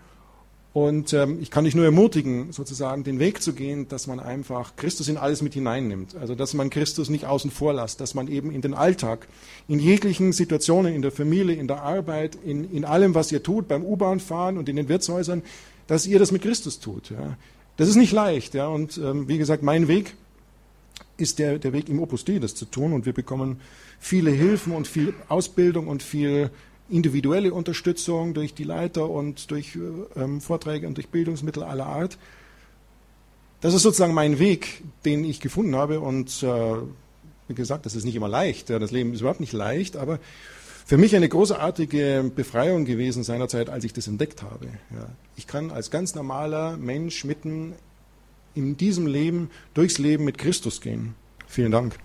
Und 0.74 1.12
ähm, 1.12 1.38
ich 1.40 1.52
kann 1.52 1.64
dich 1.64 1.76
nur 1.76 1.84
ermutigen, 1.84 2.50
sozusagen 2.50 3.04
den 3.04 3.20
Weg 3.20 3.40
zu 3.40 3.52
gehen, 3.52 3.86
dass 3.86 4.08
man 4.08 4.18
einfach 4.18 4.74
Christus 4.74 5.06
in 5.06 5.16
alles 5.16 5.40
mit 5.40 5.54
hineinnimmt. 5.54 6.16
Also 6.16 6.34
dass 6.34 6.52
man 6.52 6.68
Christus 6.68 7.08
nicht 7.08 7.26
außen 7.26 7.52
vor 7.52 7.74
lässt, 7.74 8.00
dass 8.00 8.14
man 8.14 8.26
eben 8.26 8.50
in 8.50 8.60
den 8.60 8.74
Alltag, 8.74 9.28
in 9.68 9.78
jeglichen 9.78 10.32
Situationen, 10.32 10.92
in 10.92 11.00
der 11.00 11.12
Familie, 11.12 11.54
in 11.54 11.68
der 11.68 11.82
Arbeit, 11.82 12.36
in, 12.44 12.68
in 12.72 12.84
allem, 12.84 13.14
was 13.14 13.30
ihr 13.30 13.40
tut, 13.40 13.68
beim 13.68 13.84
U-Bahn-Fahren 13.84 14.58
und 14.58 14.68
in 14.68 14.74
den 14.74 14.88
Wirtshäusern, 14.88 15.42
dass 15.86 16.08
ihr 16.08 16.18
das 16.18 16.32
mit 16.32 16.42
Christus 16.42 16.80
tut. 16.80 17.10
Ja. 17.10 17.36
Das 17.76 17.88
ist 17.88 17.94
nicht 17.94 18.12
leicht. 18.12 18.54
Ja. 18.54 18.66
Und 18.66 18.98
ähm, 18.98 19.28
wie 19.28 19.38
gesagt, 19.38 19.62
mein 19.62 19.86
Weg 19.86 20.16
ist 21.18 21.38
der, 21.38 21.60
der 21.60 21.72
Weg 21.72 21.88
im 21.88 22.00
Opus 22.00 22.24
Dei, 22.24 22.40
das 22.40 22.56
zu 22.56 22.64
tun. 22.64 22.92
Und 22.92 23.06
wir 23.06 23.12
bekommen 23.12 23.60
viele 24.00 24.32
Hilfen 24.32 24.72
und 24.72 24.88
viel 24.88 25.14
Ausbildung 25.28 25.86
und 25.86 26.02
viel 26.02 26.50
individuelle 26.88 27.54
Unterstützung 27.54 28.34
durch 28.34 28.54
die 28.54 28.64
Leiter 28.64 29.08
und 29.08 29.50
durch 29.50 29.78
ähm, 30.16 30.40
Vorträge 30.40 30.86
und 30.86 30.96
durch 30.96 31.08
Bildungsmittel 31.08 31.62
aller 31.62 31.86
Art. 31.86 32.18
Das 33.60 33.72
ist 33.72 33.82
sozusagen 33.82 34.14
mein 34.14 34.38
Weg, 34.38 34.82
den 35.04 35.24
ich 35.24 35.40
gefunden 35.40 35.74
habe 35.74 36.00
und 36.00 36.42
äh, 36.42 36.76
Wie 37.48 37.54
gesagt, 37.54 37.84
das 37.84 37.94
ist 37.94 38.04
nicht 38.04 38.14
immer 38.14 38.28
leicht. 38.28 38.70
Ja, 38.70 38.78
das 38.78 38.90
Leben 38.90 39.12
ist 39.12 39.20
überhaupt 39.20 39.40
nicht 39.40 39.52
leicht, 39.52 39.96
aber 39.96 40.18
für 40.86 40.96
mich 40.96 41.14
eine 41.16 41.28
großartige 41.28 42.30
Befreiung 42.34 42.84
gewesen 42.84 43.22
seinerzeit, 43.22 43.70
als 43.70 43.84
ich 43.84 43.92
das 43.92 44.06
entdeckt 44.06 44.42
habe. 44.42 44.66
Ja, 44.90 45.08
ich 45.36 45.46
kann 45.46 45.70
als 45.70 45.90
ganz 45.90 46.14
normaler 46.14 46.76
Mensch 46.76 47.24
mitten 47.24 47.74
in 48.54 48.76
diesem 48.76 49.06
Leben 49.06 49.50
durchs 49.74 49.98
Leben 49.98 50.24
mit 50.24 50.38
Christus 50.38 50.80
gehen. 50.80 51.14
Vielen 51.46 51.72
Dank. 51.72 51.96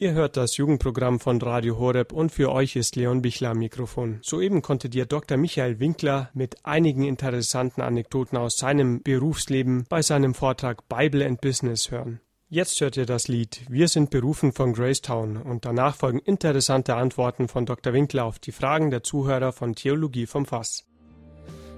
Ihr 0.00 0.12
hört 0.12 0.36
das 0.36 0.56
Jugendprogramm 0.56 1.18
von 1.18 1.42
Radio 1.42 1.76
Horeb 1.76 2.12
und 2.12 2.30
für 2.30 2.52
euch 2.52 2.76
ist 2.76 2.94
Leon 2.94 3.20
Bichler 3.20 3.50
am 3.50 3.58
Mikrofon. 3.58 4.20
Soeben 4.22 4.62
konntet 4.62 4.94
ihr 4.94 5.06
Dr. 5.06 5.36
Michael 5.36 5.80
Winkler 5.80 6.30
mit 6.34 6.64
einigen 6.64 7.02
interessanten 7.02 7.80
Anekdoten 7.80 8.38
aus 8.38 8.58
seinem 8.58 9.02
Berufsleben 9.02 9.86
bei 9.88 10.00
seinem 10.00 10.34
Vortrag 10.34 10.88
Bible 10.88 11.26
and 11.26 11.40
Business 11.40 11.90
hören. 11.90 12.20
Jetzt 12.48 12.80
hört 12.80 12.96
ihr 12.96 13.06
das 13.06 13.26
Lied 13.26 13.62
Wir 13.68 13.88
sind 13.88 14.10
berufen 14.10 14.52
von 14.52 14.72
Gracetown 14.72 15.36
und 15.36 15.64
danach 15.64 15.96
folgen 15.96 16.20
interessante 16.20 16.94
Antworten 16.94 17.48
von 17.48 17.66
Dr. 17.66 17.92
Winkler 17.92 18.24
auf 18.24 18.38
die 18.38 18.52
Fragen 18.52 18.90
der 18.90 19.02
Zuhörer 19.02 19.50
von 19.50 19.74
Theologie 19.74 20.26
vom 20.26 20.46
Fass. 20.46 20.86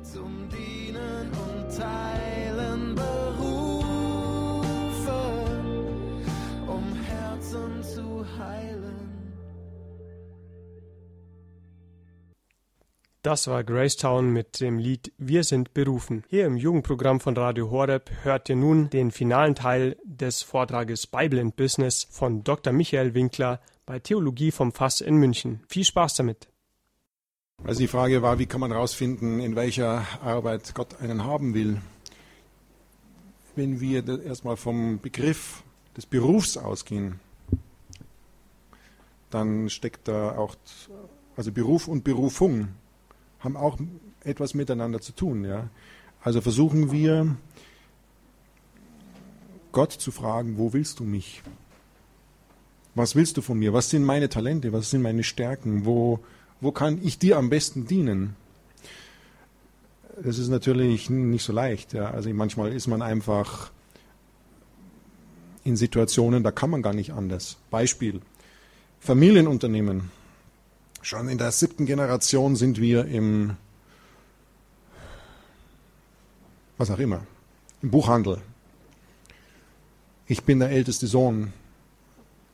Zum 0.02 0.39
Das 13.22 13.48
war 13.48 13.64
Gracetown 13.64 14.30
mit 14.30 14.60
dem 14.62 14.78
Lied 14.78 15.12
Wir 15.18 15.44
sind 15.44 15.74
berufen. 15.74 16.24
Hier 16.30 16.46
im 16.46 16.56
Jugendprogramm 16.56 17.20
von 17.20 17.36
Radio 17.36 17.70
Horeb 17.70 18.10
hört 18.22 18.48
ihr 18.48 18.56
nun 18.56 18.88
den 18.88 19.10
finalen 19.10 19.54
Teil 19.54 19.98
des 20.04 20.42
Vortrages 20.42 21.06
Bible 21.06 21.38
and 21.38 21.54
Business 21.54 22.08
von 22.10 22.44
Dr. 22.44 22.72
Michael 22.72 23.12
Winkler 23.12 23.60
bei 23.84 23.98
Theologie 23.98 24.50
vom 24.50 24.72
Fass 24.72 25.02
in 25.02 25.16
München. 25.16 25.60
Viel 25.68 25.84
Spaß 25.84 26.14
damit! 26.14 26.48
Also 27.62 27.80
die 27.80 27.88
Frage 27.88 28.22
war, 28.22 28.38
wie 28.38 28.46
kann 28.46 28.62
man 28.62 28.72
herausfinden, 28.72 29.40
in 29.40 29.54
welcher 29.54 30.06
Arbeit 30.22 30.74
Gott 30.74 30.98
einen 31.02 31.22
haben 31.22 31.52
will. 31.52 31.82
Wenn 33.54 33.80
wir 33.80 34.24
erstmal 34.24 34.56
vom 34.56 34.98
Begriff 34.98 35.62
des 35.94 36.06
Berufs 36.06 36.56
ausgehen, 36.56 37.20
dann 39.28 39.68
steckt 39.68 40.08
da 40.08 40.38
auch, 40.38 40.56
also 41.36 41.52
Beruf 41.52 41.86
und 41.86 42.02
Berufung 42.02 42.68
haben 43.40 43.56
auch 43.56 43.78
etwas 44.24 44.54
miteinander 44.54 45.00
zu 45.00 45.12
tun. 45.12 45.44
Ja? 45.44 45.68
Also 46.22 46.40
versuchen 46.40 46.92
wir, 46.92 47.36
Gott 49.72 49.92
zu 49.92 50.10
fragen, 50.10 50.58
wo 50.58 50.72
willst 50.72 51.00
du 51.00 51.04
mich? 51.04 51.42
Was 52.94 53.14
willst 53.14 53.36
du 53.36 53.42
von 53.42 53.58
mir? 53.58 53.72
Was 53.72 53.90
sind 53.90 54.04
meine 54.04 54.28
Talente? 54.28 54.72
Was 54.72 54.90
sind 54.90 55.02
meine 55.02 55.22
Stärken? 55.22 55.84
Wo, 55.84 56.20
wo 56.60 56.72
kann 56.72 56.98
ich 57.02 57.18
dir 57.18 57.38
am 57.38 57.50
besten 57.50 57.86
dienen? 57.86 58.36
Das 60.22 60.38
ist 60.38 60.48
natürlich 60.48 61.08
nicht 61.08 61.44
so 61.44 61.52
leicht. 61.52 61.92
Ja. 61.92 62.10
Also 62.10 62.30
manchmal 62.30 62.72
ist 62.72 62.88
man 62.88 63.00
einfach 63.00 63.70
in 65.64 65.76
Situationen, 65.76 66.42
da 66.42 66.50
kann 66.50 66.70
man 66.70 66.82
gar 66.82 66.92
nicht 66.92 67.12
anders. 67.12 67.58
Beispiel, 67.70 68.20
Familienunternehmen. 68.98 70.10
Schon 71.02 71.28
in 71.28 71.38
der 71.38 71.50
siebten 71.50 71.86
Generation 71.86 72.56
sind 72.56 72.80
wir 72.80 73.06
im, 73.06 73.56
was 76.76 76.90
auch 76.90 76.98
immer, 76.98 77.26
im 77.80 77.90
Buchhandel. 77.90 78.38
Ich 80.26 80.44
bin 80.44 80.58
der 80.60 80.70
älteste 80.70 81.06
Sohn. 81.06 81.52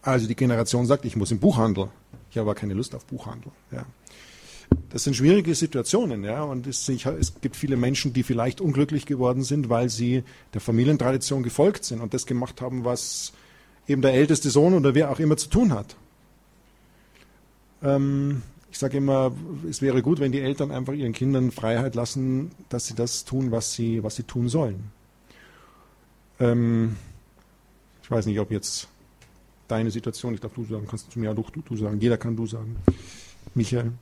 Also 0.00 0.28
die 0.28 0.36
Generation 0.36 0.86
sagt, 0.86 1.04
ich 1.04 1.16
muss 1.16 1.32
im 1.32 1.40
Buchhandel. 1.40 1.88
Ich 2.30 2.38
habe 2.38 2.50
aber 2.50 2.54
keine 2.54 2.74
Lust 2.74 2.94
auf 2.94 3.04
Buchhandel. 3.06 3.50
Ja. 3.72 3.84
Das 4.90 5.04
sind 5.04 5.14
schwierige 5.14 5.54
Situationen, 5.54 6.24
ja, 6.24 6.42
und 6.42 6.66
es, 6.66 6.88
es, 6.88 7.40
gibt 7.40 7.56
viele 7.56 7.76
Menschen, 7.76 8.12
die 8.12 8.22
vielleicht 8.22 8.60
unglücklich 8.60 9.06
geworden 9.06 9.42
sind, 9.42 9.68
weil 9.68 9.88
sie 9.88 10.24
der 10.54 10.60
Familientradition 10.60 11.42
gefolgt 11.42 11.84
sind 11.84 12.00
und 12.00 12.14
das 12.14 12.26
gemacht 12.26 12.60
haben, 12.60 12.84
was 12.84 13.32
eben 13.86 14.02
der 14.02 14.14
älteste 14.14 14.50
Sohn 14.50 14.74
oder 14.74 14.94
wer 14.94 15.10
auch 15.10 15.18
immer 15.18 15.36
zu 15.36 15.48
tun 15.48 15.72
hat. 15.72 15.96
Ähm, 17.82 18.42
ich 18.70 18.78
sage 18.78 18.98
immer, 18.98 19.32
es 19.68 19.80
wäre 19.80 20.02
gut, 20.02 20.20
wenn 20.20 20.32
die 20.32 20.40
Eltern 20.40 20.70
einfach 20.70 20.92
ihren 20.92 21.12
Kindern 21.12 21.50
Freiheit 21.50 21.94
lassen, 21.94 22.50
dass 22.68 22.86
sie 22.86 22.94
das 22.94 23.24
tun, 23.24 23.50
was 23.50 23.72
sie, 23.72 24.02
was 24.02 24.16
sie 24.16 24.24
tun 24.24 24.48
sollen. 24.48 24.90
Ähm, 26.40 26.96
ich 28.02 28.10
weiß 28.10 28.26
nicht, 28.26 28.38
ob 28.38 28.50
jetzt 28.50 28.88
deine 29.68 29.90
Situation, 29.90 30.34
ich 30.34 30.40
darf 30.40 30.52
du 30.54 30.64
sagen, 30.64 30.86
kannst 30.88 31.06
du 31.06 31.12
zu 31.12 31.18
mir 31.18 31.30
auch 31.30 31.50
du, 31.50 31.62
du 31.62 31.76
sagen, 31.76 32.00
jeder 32.00 32.18
kann 32.18 32.36
du 32.36 32.46
sagen, 32.46 32.76
Michael. 33.54 33.92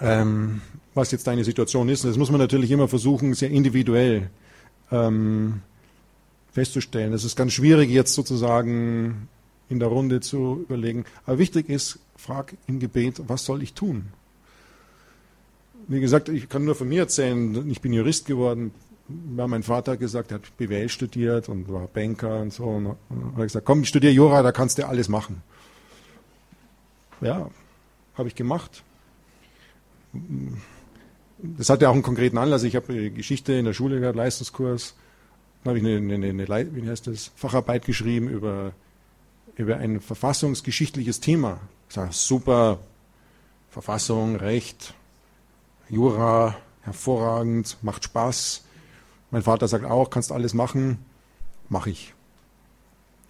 Ähm, 0.00 0.60
was 0.94 1.12
jetzt 1.12 1.26
deine 1.26 1.44
Situation 1.44 1.88
ist, 1.88 2.04
das 2.04 2.16
muss 2.16 2.30
man 2.30 2.40
natürlich 2.40 2.70
immer 2.70 2.88
versuchen, 2.88 3.34
sehr 3.34 3.50
individuell 3.50 4.30
ähm, 4.90 5.62
festzustellen. 6.52 7.12
Es 7.12 7.24
ist 7.24 7.36
ganz 7.36 7.52
schwierig, 7.52 7.90
jetzt 7.90 8.14
sozusagen 8.14 9.28
in 9.68 9.78
der 9.78 9.88
Runde 9.88 10.20
zu 10.20 10.60
überlegen. 10.62 11.04
Aber 11.26 11.38
wichtig 11.38 11.68
ist, 11.68 11.98
frag 12.16 12.54
im 12.66 12.78
Gebet, 12.78 13.22
was 13.26 13.44
soll 13.44 13.62
ich 13.62 13.74
tun? 13.74 14.06
Wie 15.86 16.00
gesagt, 16.00 16.28
ich 16.28 16.48
kann 16.48 16.64
nur 16.64 16.74
von 16.74 16.88
mir 16.88 17.02
erzählen, 17.02 17.70
ich 17.70 17.80
bin 17.80 17.92
Jurist 17.92 18.26
geworden, 18.26 18.72
ja, 19.36 19.46
mein 19.46 19.62
Vater 19.62 19.92
hat 19.92 20.00
gesagt, 20.00 20.30
er 20.30 20.36
hat 20.36 20.56
BWL 20.56 20.88
studiert 20.88 21.48
und 21.48 21.70
war 21.70 21.86
Banker 21.88 22.40
und 22.40 22.52
so. 22.52 22.64
Und 22.64 22.96
hat 23.36 23.42
gesagt, 23.42 23.66
komm, 23.66 23.82
ich 23.82 23.88
studiere 23.88 24.12
Jura, 24.12 24.42
da 24.42 24.50
kannst 24.50 24.78
du 24.78 24.86
alles 24.86 25.08
machen. 25.08 25.42
Ja, 27.20 27.50
habe 28.14 28.28
ich 28.28 28.34
gemacht. 28.34 28.82
Das 31.38 31.68
hatte 31.68 31.88
auch 31.88 31.92
einen 31.92 32.02
konkreten 32.02 32.38
Anlass. 32.38 32.62
Ich 32.62 32.76
habe 32.76 33.10
Geschichte 33.10 33.52
in 33.52 33.66
der 33.66 33.74
Schule 33.74 34.00
gehabt, 34.00 34.16
Leistungskurs. 34.16 34.94
Dann 35.62 35.70
habe 35.70 35.78
ich 35.78 35.84
eine, 35.84 36.14
eine, 36.14 36.26
eine, 36.26 36.74
wie 36.74 36.88
heißt 36.88 37.06
das, 37.06 37.30
Facharbeit 37.36 37.84
geschrieben 37.84 38.28
über, 38.28 38.72
über 39.56 39.76
ein 39.76 40.00
verfassungsgeschichtliches 40.00 41.20
Thema. 41.20 41.60
Super, 42.10 42.78
Verfassung, 43.70 44.36
Recht, 44.36 44.94
Jura, 45.88 46.56
hervorragend, 46.82 47.76
macht 47.82 48.04
Spaß. 48.04 48.64
Mein 49.30 49.42
Vater 49.42 49.68
sagt 49.68 49.84
auch, 49.84 50.10
kannst 50.10 50.32
alles 50.32 50.54
machen, 50.54 50.98
mache 51.68 51.90
ich. 51.90 52.14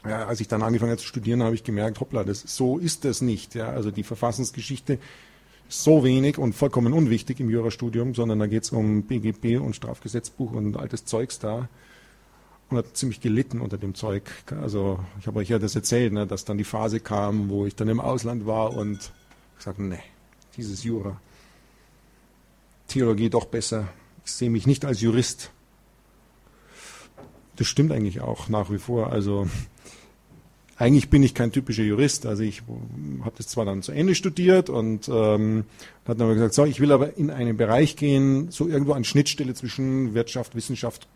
Ja, 0.05 0.27
als 0.27 0.41
ich 0.41 0.49
dann 0.49 0.63
angefangen 0.63 0.91
habe 0.91 1.01
zu 1.01 1.07
studieren, 1.07 1.43
habe 1.43 1.55
ich 1.55 1.65
gemerkt, 1.65 2.01
hoppla, 2.01 2.25
das, 2.25 2.41
so 2.41 2.79
ist 2.79 3.05
das 3.05 3.23
nicht. 3.23 3.55
Ja, 3.55 3.71
also 3.71 3.91
die 3.91 4.03
Verfassungsgeschichte 4.03 4.99
ist 5.69 5.83
so 5.83 6.05
wenig 6.05 6.37
und 6.37 6.55
vollkommen 6.55 6.93
unwichtig 6.93 7.41
im 7.41 7.49
Jurastudium, 7.49 8.15
sondern 8.15 8.39
da 8.39 8.47
geht 8.47 8.65
es 8.65 8.71
um 8.71 9.05
BGB 9.05 9.59
und 9.59 9.77
Strafgesetzbuch 9.77 10.53
und 10.53 10.77
altes 10.77 11.07
Zeugs 11.07 11.39
da. 11.39 11.69
Und 12.71 12.79
hat 12.79 12.97
ziemlich 12.97 13.21
gelitten 13.21 13.61
unter 13.61 13.77
dem 13.77 13.95
Zeug. 13.95 14.23
Also 14.61 14.99
ich 15.21 15.27
habe 15.27 15.39
euch 15.39 15.49
ja 15.49 15.59
das 15.59 15.77
erzählt, 15.77 16.13
ne, 16.13 16.27
dass 16.27 16.45
dann 16.45 16.59
die 16.59 16.65
Phase 16.65 16.99
kam, 16.99 17.49
wo 17.51 17.67
ich 17.67 17.77
dann 17.77 17.89
im 17.89 18.01
Ausland 18.01 18.47
war 18.47 18.75
und 18.75 19.13
gesagt, 19.57 19.79
nee, 19.79 19.99
dieses 20.57 20.83
Jura. 20.83 21.21
Theologie 22.89 23.31
doch 23.31 23.47
besser. 23.47 23.89
Ich 24.25 24.33
sehe 24.33 24.51
mich 24.51 24.67
nicht 24.67 24.85
als 24.85 25.01
Jurist. 25.01 25.51
Das 27.57 27.67
stimmt 27.67 27.93
eigentlich 27.93 28.21
auch 28.21 28.49
nach 28.49 28.71
wie 28.71 28.79
vor. 28.79 29.13
Also 29.13 29.49
eigentlich 30.77 31.09
bin 31.09 31.23
ich 31.23 31.35
kein 31.35 31.53
typischer 31.53 31.85
Jurist. 31.85 32.27
Also 32.27 32.43
ich 32.43 32.63
habe 33.21 33.35
das 33.37 33.49
zwar 33.49 33.65
dann 33.65 33.83
zu 33.83 33.93
Ende 33.93 34.15
studiert 34.15 34.71
und 34.71 35.09
ähm, 35.09 35.65
hat 36.07 36.19
dann 36.19 36.27
aber 36.27 36.35
gesagt, 36.35 36.55
so, 36.55 36.65
ich 36.65 36.81
will 36.81 36.93
aber 36.93 37.17
in 37.17 37.31
einen 37.31 37.57
Bereich 37.57 37.97
gehen, 37.97 38.51
so 38.51 38.67
irgendwo 38.67 38.93
an 38.93 39.05
Schnittstelle 39.05 39.55
zwischen 39.55 40.15
Wirtschaft, 40.15 40.57
Wissenschaft, 40.57 41.07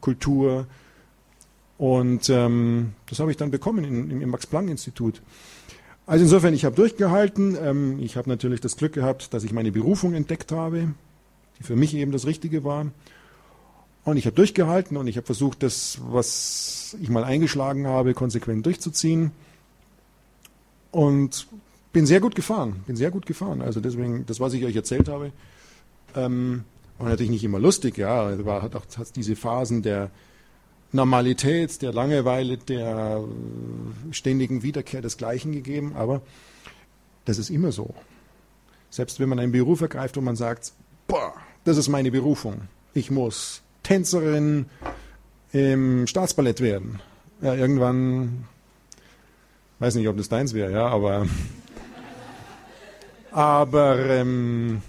Kultur. 0.00 0.66
Und 1.78 2.28
ähm, 2.28 2.92
das 3.06 3.18
habe 3.18 3.30
ich 3.30 3.36
dann 3.36 3.50
bekommen 3.50 3.84
im, 3.84 4.22
im 4.22 4.30
Max-Planck-Institut. 4.30 5.22
Also 6.06 6.24
insofern, 6.24 6.54
ich 6.54 6.64
habe 6.64 6.76
durchgehalten. 6.76 7.56
Ähm, 7.60 7.98
ich 8.00 8.16
habe 8.16 8.28
natürlich 8.28 8.60
das 8.60 8.76
Glück 8.76 8.92
gehabt, 8.92 9.34
dass 9.34 9.44
ich 9.44 9.52
meine 9.52 9.72
Berufung 9.72 10.14
entdeckt 10.14 10.52
habe, 10.52 10.94
die 11.58 11.62
für 11.62 11.76
mich 11.76 11.94
eben 11.94 12.12
das 12.12 12.26
Richtige 12.26 12.64
war. 12.64 12.86
Und 14.04 14.16
ich 14.16 14.26
habe 14.26 14.34
durchgehalten 14.34 14.96
und 14.96 15.06
ich 15.06 15.16
habe 15.16 15.26
versucht, 15.26 15.62
das, 15.62 15.98
was 16.08 16.96
ich 17.00 17.08
mal 17.08 17.24
eingeschlagen 17.24 17.86
habe, 17.86 18.14
konsequent 18.14 18.66
durchzuziehen. 18.66 19.30
Und 20.90 21.46
bin 21.92 22.06
sehr 22.06 22.20
gut 22.20 22.34
gefahren, 22.34 22.82
bin 22.86 22.96
sehr 22.96 23.10
gut 23.10 23.26
gefahren. 23.26 23.62
Also 23.62 23.80
deswegen, 23.80 24.26
das, 24.26 24.40
was 24.40 24.54
ich 24.54 24.64
euch 24.64 24.74
erzählt 24.76 25.08
habe, 25.08 25.32
ähm, 26.14 26.64
war 27.02 27.10
natürlich 27.10 27.30
nicht 27.30 27.44
immer 27.44 27.58
lustig, 27.58 27.98
ja. 27.98 28.44
War, 28.44 28.62
hat 28.62 28.76
auch 28.76 28.86
hat 28.96 29.16
diese 29.16 29.36
Phasen 29.36 29.82
der 29.82 30.10
Normalität, 30.92 31.82
der 31.82 31.92
Langeweile, 31.92 32.58
der 32.58 33.24
ständigen 34.10 34.62
Wiederkehr 34.62 35.02
des 35.02 35.16
Gleichen 35.16 35.52
gegeben, 35.52 35.94
aber 35.96 36.22
das 37.24 37.38
ist 37.38 37.50
immer 37.50 37.72
so. 37.72 37.94
Selbst 38.90 39.18
wenn 39.18 39.28
man 39.28 39.38
einen 39.38 39.52
Beruf 39.52 39.80
ergreift 39.80 40.16
und 40.16 40.24
man 40.24 40.36
sagt, 40.36 40.72
boah, 41.08 41.32
das 41.64 41.76
ist 41.76 41.88
meine 41.88 42.10
Berufung, 42.10 42.62
ich 42.94 43.10
muss 43.10 43.62
Tänzerin, 43.82 44.66
im 45.52 46.06
Staatsballett 46.06 46.60
werden. 46.60 47.00
Ja, 47.40 47.54
irgendwann, 47.54 48.44
weiß 49.80 49.96
nicht, 49.96 50.08
ob 50.08 50.16
das 50.16 50.28
deins 50.28 50.54
wäre, 50.54 50.72
ja, 50.72 50.86
aber, 50.86 51.26
aber 53.32 53.98
ähm, 54.08 54.82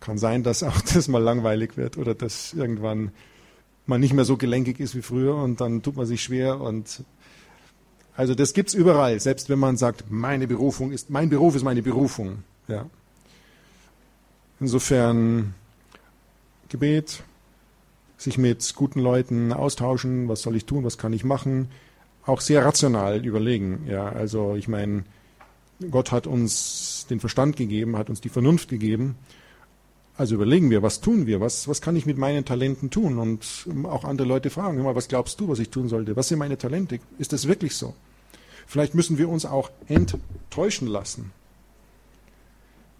kann 0.00 0.18
sein, 0.18 0.42
dass 0.42 0.62
auch 0.62 0.80
das 0.80 1.08
mal 1.08 1.22
langweilig 1.22 1.76
wird 1.76 1.96
oder 1.96 2.14
dass 2.14 2.52
irgendwann 2.52 3.12
man 3.86 4.00
nicht 4.00 4.12
mehr 4.12 4.24
so 4.24 4.36
gelenkig 4.36 4.80
ist 4.80 4.94
wie 4.94 5.02
früher 5.02 5.34
und 5.36 5.60
dann 5.60 5.82
tut 5.82 5.96
man 5.96 6.06
sich 6.06 6.22
schwer 6.22 6.60
und 6.60 7.04
also 8.16 8.34
das 8.34 8.52
gibt 8.52 8.68
es 8.68 8.74
überall, 8.74 9.18
selbst 9.20 9.48
wenn 9.48 9.58
man 9.58 9.76
sagt, 9.76 10.10
meine 10.10 10.46
Berufung 10.46 10.92
ist, 10.92 11.10
mein 11.10 11.30
Beruf 11.30 11.54
ist 11.54 11.62
meine 11.62 11.82
Berufung. 11.82 12.44
Ja. 12.68 12.86
Insofern 14.60 15.54
Gebet, 16.68 17.22
sich 18.18 18.36
mit 18.36 18.74
guten 18.74 19.00
Leuten 19.00 19.52
austauschen, 19.52 20.28
was 20.28 20.42
soll 20.42 20.54
ich 20.56 20.66
tun, 20.66 20.84
was 20.84 20.98
kann 20.98 21.14
ich 21.14 21.24
machen, 21.24 21.70
auch 22.26 22.42
sehr 22.42 22.64
rational 22.64 23.24
überlegen. 23.24 23.86
Ja, 23.88 24.10
also 24.10 24.54
ich 24.54 24.68
meine, 24.68 25.04
Gott 25.90 26.12
hat 26.12 26.26
uns 26.26 27.06
den 27.08 27.20
Verstand 27.20 27.56
gegeben, 27.56 27.96
hat 27.96 28.10
uns 28.10 28.20
die 28.20 28.28
Vernunft 28.28 28.68
gegeben. 28.68 29.16
Also 30.20 30.34
überlegen 30.34 30.68
wir, 30.68 30.82
was 30.82 31.00
tun 31.00 31.26
wir, 31.26 31.40
was, 31.40 31.66
was 31.66 31.80
kann 31.80 31.96
ich 31.96 32.04
mit 32.04 32.18
meinen 32.18 32.44
Talenten 32.44 32.90
tun 32.90 33.18
und 33.18 33.66
auch 33.84 34.04
andere 34.04 34.28
Leute 34.28 34.50
fragen, 34.50 34.82
mal, 34.82 34.94
was 34.94 35.08
glaubst 35.08 35.40
du, 35.40 35.48
was 35.48 35.60
ich 35.60 35.70
tun 35.70 35.88
sollte? 35.88 36.14
Was 36.14 36.28
sind 36.28 36.38
meine 36.38 36.58
Talente? 36.58 36.98
Ist 37.16 37.32
das 37.32 37.48
wirklich 37.48 37.74
so? 37.74 37.94
Vielleicht 38.66 38.94
müssen 38.94 39.16
wir 39.16 39.30
uns 39.30 39.46
auch 39.46 39.70
enttäuschen 39.88 40.88
lassen, 40.88 41.32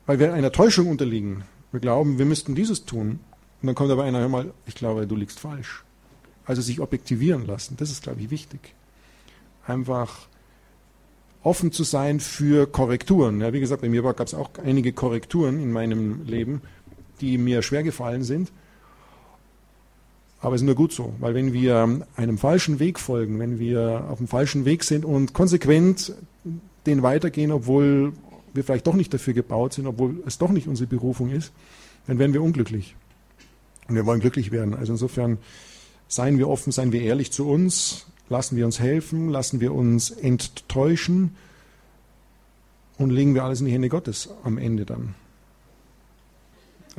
weil 0.06 0.18
wir 0.18 0.32
einer 0.32 0.50
Täuschung 0.50 0.88
unterliegen. 0.88 1.44
Wir 1.72 1.80
glauben, 1.80 2.16
wir 2.18 2.24
müssten 2.24 2.54
dieses 2.54 2.86
tun 2.86 3.20
und 3.60 3.66
dann 3.66 3.74
kommt 3.74 3.90
aber 3.90 4.04
einer, 4.04 4.20
hör 4.20 4.30
mal, 4.30 4.54
ich 4.64 4.74
glaube, 4.74 5.06
du 5.06 5.14
liegst 5.14 5.40
falsch. 5.40 5.84
Also 6.46 6.62
sich 6.62 6.80
objektivieren 6.80 7.46
lassen, 7.46 7.76
das 7.76 7.90
ist, 7.90 8.02
glaube 8.02 8.22
ich, 8.22 8.30
wichtig. 8.30 8.74
Einfach 9.66 10.26
offen 11.42 11.72
zu 11.72 11.84
sein 11.84 12.20
für 12.20 12.66
Korrekturen. 12.66 13.40
Ja, 13.40 13.52
wie 13.52 13.60
gesagt, 13.60 13.82
bei 13.82 13.88
mir 13.90 14.02
gab 14.02 14.20
es 14.20 14.34
auch 14.34 14.50
einige 14.62 14.92
Korrekturen 14.92 15.60
in 15.60 15.70
meinem 15.70 16.24
Leben, 16.24 16.62
die 17.20 17.38
mir 17.38 17.62
schwer 17.62 17.82
gefallen 17.82 18.22
sind. 18.22 18.52
Aber 20.40 20.54
es 20.54 20.62
ist 20.62 20.66
nur 20.66 20.74
gut 20.74 20.92
so, 20.92 21.12
weil 21.18 21.34
wenn 21.34 21.52
wir 21.52 22.06
einem 22.16 22.38
falschen 22.38 22.78
Weg 22.78 22.98
folgen, 22.98 23.38
wenn 23.38 23.58
wir 23.58 24.06
auf 24.08 24.18
dem 24.18 24.26
falschen 24.26 24.64
Weg 24.64 24.84
sind 24.84 25.04
und 25.04 25.34
konsequent 25.34 26.14
den 26.86 27.02
weitergehen, 27.02 27.52
obwohl 27.52 28.14
wir 28.54 28.64
vielleicht 28.64 28.86
doch 28.86 28.94
nicht 28.94 29.12
dafür 29.12 29.34
gebaut 29.34 29.74
sind, 29.74 29.86
obwohl 29.86 30.22
es 30.26 30.38
doch 30.38 30.50
nicht 30.50 30.66
unsere 30.66 30.86
Berufung 30.86 31.30
ist, 31.30 31.52
dann 32.06 32.18
werden 32.18 32.32
wir 32.32 32.42
unglücklich. 32.42 32.96
Und 33.88 33.96
wir 33.96 34.06
wollen 34.06 34.20
glücklich 34.20 34.50
werden. 34.50 34.74
Also 34.74 34.92
insofern 34.92 35.38
seien 36.08 36.38
wir 36.38 36.48
offen, 36.48 36.72
seien 36.72 36.92
wir 36.92 37.02
ehrlich 37.02 37.32
zu 37.32 37.46
uns, 37.46 38.06
lassen 38.28 38.56
wir 38.56 38.64
uns 38.64 38.80
helfen, 38.80 39.28
lassen 39.28 39.60
wir 39.60 39.74
uns 39.74 40.10
enttäuschen 40.10 41.36
und 42.96 43.10
legen 43.10 43.34
wir 43.34 43.44
alles 43.44 43.60
in 43.60 43.66
die 43.66 43.72
Hände 43.72 43.88
Gottes 43.88 44.30
am 44.42 44.56
Ende 44.56 44.86
dann. 44.86 45.14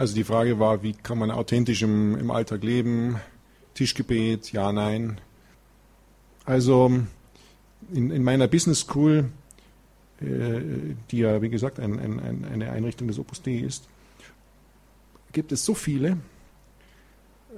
Also 0.02 0.16
die 0.16 0.24
Frage 0.24 0.58
war, 0.58 0.82
wie 0.82 0.94
kann 0.94 1.20
man 1.20 1.30
authentisch 1.30 1.84
im, 1.84 2.18
im 2.18 2.32
Alltag 2.32 2.64
leben? 2.64 3.18
Tischgebet, 3.76 4.52
ja, 4.52 4.72
nein. 4.72 5.22
Also 6.44 6.92
in, 7.94 8.10
in 8.10 8.24
meiner 8.24 8.48
Business 8.48 8.80
School, 8.80 9.26
äh, 10.20 10.96
die 11.12 11.20
ja 11.20 11.40
wie 11.44 11.50
gesagt 11.50 11.80
ein, 11.80 12.00
ein, 12.00 12.46
eine 12.52 12.72
Einrichtung 12.72 13.10
des 13.10 13.20
Opus 13.20 13.44
Dei 13.44 13.58
ist, 13.58 13.88
gibt 15.34 15.52
es 15.52 15.64
so 15.64 15.76
viele, 15.76 16.18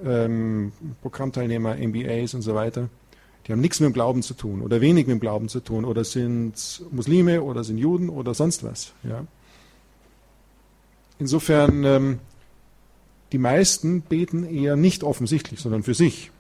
ähm, 0.04 0.74
Programmteilnehmer, 1.02 1.78
MBAs 1.78 2.34
und 2.34 2.42
so 2.42 2.56
weiter, 2.56 2.90
die 3.48 3.54
haben 3.54 3.62
nichts 3.62 3.80
mit 3.80 3.88
dem 3.92 3.94
Glauben 3.94 4.22
zu 4.22 4.34
tun 4.34 4.62
oder 4.62 4.82
wenig 4.82 5.08
mit 5.08 5.14
dem 5.14 5.22
Glauben 5.22 5.48
zu 5.48 5.62
tun 5.62 5.86
oder 5.86 6.04
sind 6.04 6.84
Muslime 6.92 7.42
oder 7.42 7.64
sind 7.64 7.78
Juden 7.78 8.10
oder 8.10 8.34
sonst 8.34 8.66
was. 8.66 8.92
Ja. 9.04 9.26
Insofern, 11.20 11.86
ähm, 11.86 12.20
die 13.34 13.40
meisten 13.40 14.02
beten 14.02 14.46
eher 14.46 14.76
nicht 14.76 15.04
offensichtlich, 15.04 15.60
sondern 15.60 15.84
für 15.84 15.96
sich. 15.96 16.32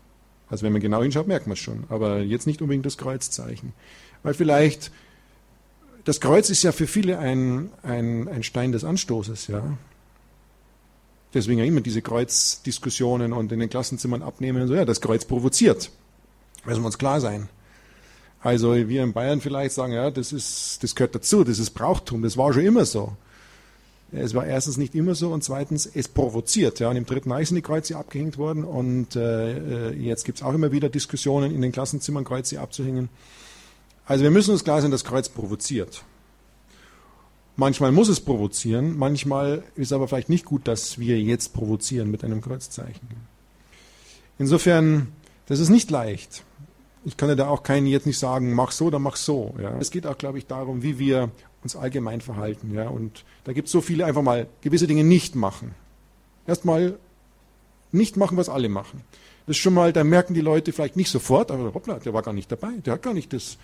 Also 0.49 0.63
wenn 0.63 0.71
man 0.71 0.81
genau 0.81 1.01
hinschaut, 1.01 1.27
merkt 1.27 1.47
man 1.47 1.53
es 1.53 1.59
schon. 1.59 1.85
Aber 1.89 2.19
jetzt 2.19 2.45
nicht 2.45 2.61
unbedingt 2.61 2.85
das 2.85 2.97
Kreuzzeichen. 2.97 3.73
Weil 4.21 4.35
vielleicht, 4.35 4.91
das 6.05 6.21
Kreuz 6.21 6.51
ist 6.51 6.61
ja 6.61 6.71
für 6.71 6.85
viele 6.85 7.17
ein, 7.17 7.71
ein, 7.81 8.27
ein 8.27 8.43
Stein 8.43 8.71
des 8.71 8.83
Anstoßes, 8.83 9.47
ja. 9.47 9.77
Deswegen 11.33 11.57
ja 11.57 11.65
immer 11.65 11.81
diese 11.81 12.03
Kreuzdiskussionen 12.03 13.33
und 13.33 13.51
in 13.51 13.59
den 13.59 13.69
Klassenzimmern 13.69 14.21
abnehmen 14.21 14.61
und 14.61 14.67
so. 14.67 14.75
Ja, 14.75 14.85
das 14.85 15.01
Kreuz 15.01 15.25
provoziert. 15.25 15.89
Müssen 16.63 16.83
wir 16.83 16.85
uns 16.85 16.99
klar 16.99 17.19
sein. 17.19 17.49
Also 18.39 18.75
wir 18.75 19.03
in 19.03 19.13
Bayern 19.13 19.41
vielleicht 19.41 19.73
sagen, 19.73 19.93
ja, 19.93 20.11
das 20.11 20.31
ist, 20.31 20.83
das 20.83 20.93
gehört 20.93 21.15
dazu, 21.15 21.43
das 21.43 21.57
ist 21.57 21.71
Brauchtum, 21.71 22.21
das 22.21 22.37
war 22.37 22.53
schon 22.53 22.65
immer 22.65 22.85
so. 22.85 23.13
Es 24.15 24.33
war 24.35 24.45
erstens 24.45 24.77
nicht 24.77 24.93
immer 24.93 25.15
so 25.15 25.31
und 25.31 25.43
zweitens, 25.43 25.89
es 25.91 26.07
provoziert. 26.07 26.79
Ja, 26.79 26.89
und 26.89 26.95
im 26.95 27.05
Dritten 27.05 27.31
Reich 27.31 27.47
sind 27.47 27.55
die 27.55 27.61
Kreuze 27.61 27.97
abgehängt 27.97 28.37
worden 28.37 28.63
und 28.63 29.15
äh, 29.15 29.91
jetzt 29.91 30.23
gibt 30.23 30.37
es 30.37 30.43
auch 30.43 30.53
immer 30.53 30.71
wieder 30.71 30.89
Diskussionen 30.89 31.53
in 31.53 31.61
den 31.61 31.71
Klassenzimmern, 31.71 32.23
Kreuze 32.23 32.61
abzuhängen. 32.61 33.09
Also 34.05 34.23
wir 34.23 34.31
müssen 34.31 34.51
uns 34.51 34.63
klar 34.63 34.81
sein, 34.81 34.91
das 34.91 35.03
Kreuz 35.03 35.29
provoziert. 35.29 36.03
Manchmal 37.55 37.91
muss 37.91 38.07
es 38.07 38.19
provozieren, 38.19 38.97
manchmal 38.97 39.63
ist 39.75 39.93
aber 39.93 40.07
vielleicht 40.07 40.29
nicht 40.29 40.45
gut, 40.45 40.67
dass 40.67 40.97
wir 40.97 41.19
jetzt 41.19 41.53
provozieren 41.53 42.09
mit 42.09 42.23
einem 42.23 42.41
Kreuzzeichen. 42.41 43.07
Insofern, 44.39 45.09
das 45.45 45.59
ist 45.59 45.69
nicht 45.69 45.91
leicht. 45.91 46.43
Ich 47.05 47.17
kann 47.17 47.29
ja 47.29 47.35
da 47.35 47.47
auch 47.47 47.63
keinen 47.63 47.85
jetzt 47.85 48.07
nicht 48.07 48.17
sagen, 48.17 48.53
mach 48.53 48.71
so 48.71 48.85
oder 48.85 48.97
mach 48.97 49.15
so. 49.15 49.53
Ja. 49.61 49.77
Es 49.77 49.91
geht 49.91 50.07
auch, 50.07 50.17
glaube 50.17 50.37
ich, 50.37 50.47
darum, 50.47 50.81
wie 50.83 50.97
wir 50.97 51.31
uns 51.63 51.75
allgemein 51.75 52.21
verhalten. 52.21 52.73
Ja. 52.73 52.89
Und 52.89 53.23
da 53.43 53.53
gibt 53.53 53.67
es 53.67 53.71
so 53.71 53.81
viele 53.81 54.05
einfach 54.05 54.21
mal 54.21 54.47
gewisse 54.61 54.87
Dinge 54.87 55.03
nicht 55.03 55.35
machen. 55.35 55.73
Erstmal 56.45 56.97
nicht 57.91 58.17
machen, 58.17 58.37
was 58.37 58.49
alle 58.49 58.69
machen. 58.69 59.01
Das 59.45 59.57
ist 59.57 59.61
schon 59.61 59.73
mal, 59.73 59.93
da 59.93 60.03
merken 60.03 60.33
die 60.33 60.41
Leute 60.41 60.71
vielleicht 60.71 60.95
nicht 60.95 61.09
sofort, 61.09 61.51
aber 61.51 61.73
hoppla, 61.73 61.99
der 61.99 62.13
war 62.13 62.21
gar 62.21 62.33
nicht 62.33 62.51
dabei, 62.51 62.71
der 62.85 62.93
hat 62.93 63.01
gar 63.01 63.13
nicht 63.13 63.33
das 63.33 63.57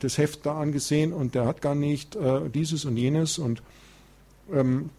das 0.00 0.18
Heft 0.18 0.44
da 0.46 0.58
angesehen 0.60 1.12
und 1.12 1.34
der 1.34 1.46
hat 1.46 1.62
gar 1.62 1.74
nicht 1.74 2.16
äh, 2.16 2.48
dieses 2.50 2.84
und 2.84 2.96
jenes. 2.96 3.38
Und 3.38 3.62
ähm, 4.52 4.90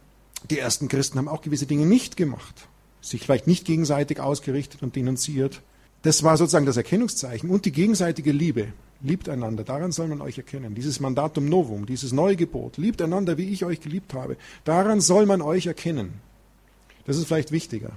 die 0.50 0.60
ersten 0.60 0.88
Christen 0.88 1.18
haben 1.18 1.28
auch 1.28 1.42
gewisse 1.42 1.66
Dinge 1.66 1.86
nicht 1.86 2.18
gemacht, 2.18 2.68
sich 3.02 3.22
vielleicht 3.22 3.48
nicht 3.48 3.66
gegenseitig 3.66 4.20
ausgerichtet 4.20 4.84
und 4.84 4.96
denunziert. 4.96 5.62
Das 6.04 6.24
war 6.24 6.38
sozusagen 6.38 6.66
das 6.66 6.78
Erkennungszeichen 6.78 7.50
und 7.50 7.66
die 7.66 7.72
gegenseitige 7.72 8.32
Liebe. 8.32 8.68
Liebt 9.02 9.30
einander, 9.30 9.64
daran 9.64 9.92
soll 9.92 10.08
man 10.08 10.22
euch 10.22 10.38
erkennen. 10.38 10.74
Dieses 10.74 11.00
Mandatum 11.00 11.48
Novum, 11.48 11.86
dieses 11.86 12.12
neue 12.12 12.36
Gebot, 12.36 12.78
liebt 12.78 13.02
einander, 13.02 13.38
wie 13.38 13.50
ich 13.50 13.64
euch 13.64 13.80
geliebt 13.80 14.14
habe. 14.14 14.38
Daran 14.64 15.02
soll 15.02 15.26
man 15.28 15.42
euch 15.42 15.68
erkennen. 15.68 16.20
Das 17.06 17.18
ist 17.18 17.28
vielleicht 17.28 17.52
wichtiger. 17.52 17.92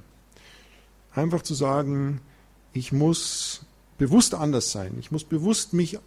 Einfach 1.15 1.43
zu 1.43 1.55
sagen, 1.55 2.21
ich 2.73 2.93
muss 2.93 3.65
bewusst 3.99 4.35
anders 4.35 4.73
sein. 4.73 4.97
Ich 5.01 5.11
muss 5.11 5.25
bewusst 5.25 5.73
mich 5.73 5.99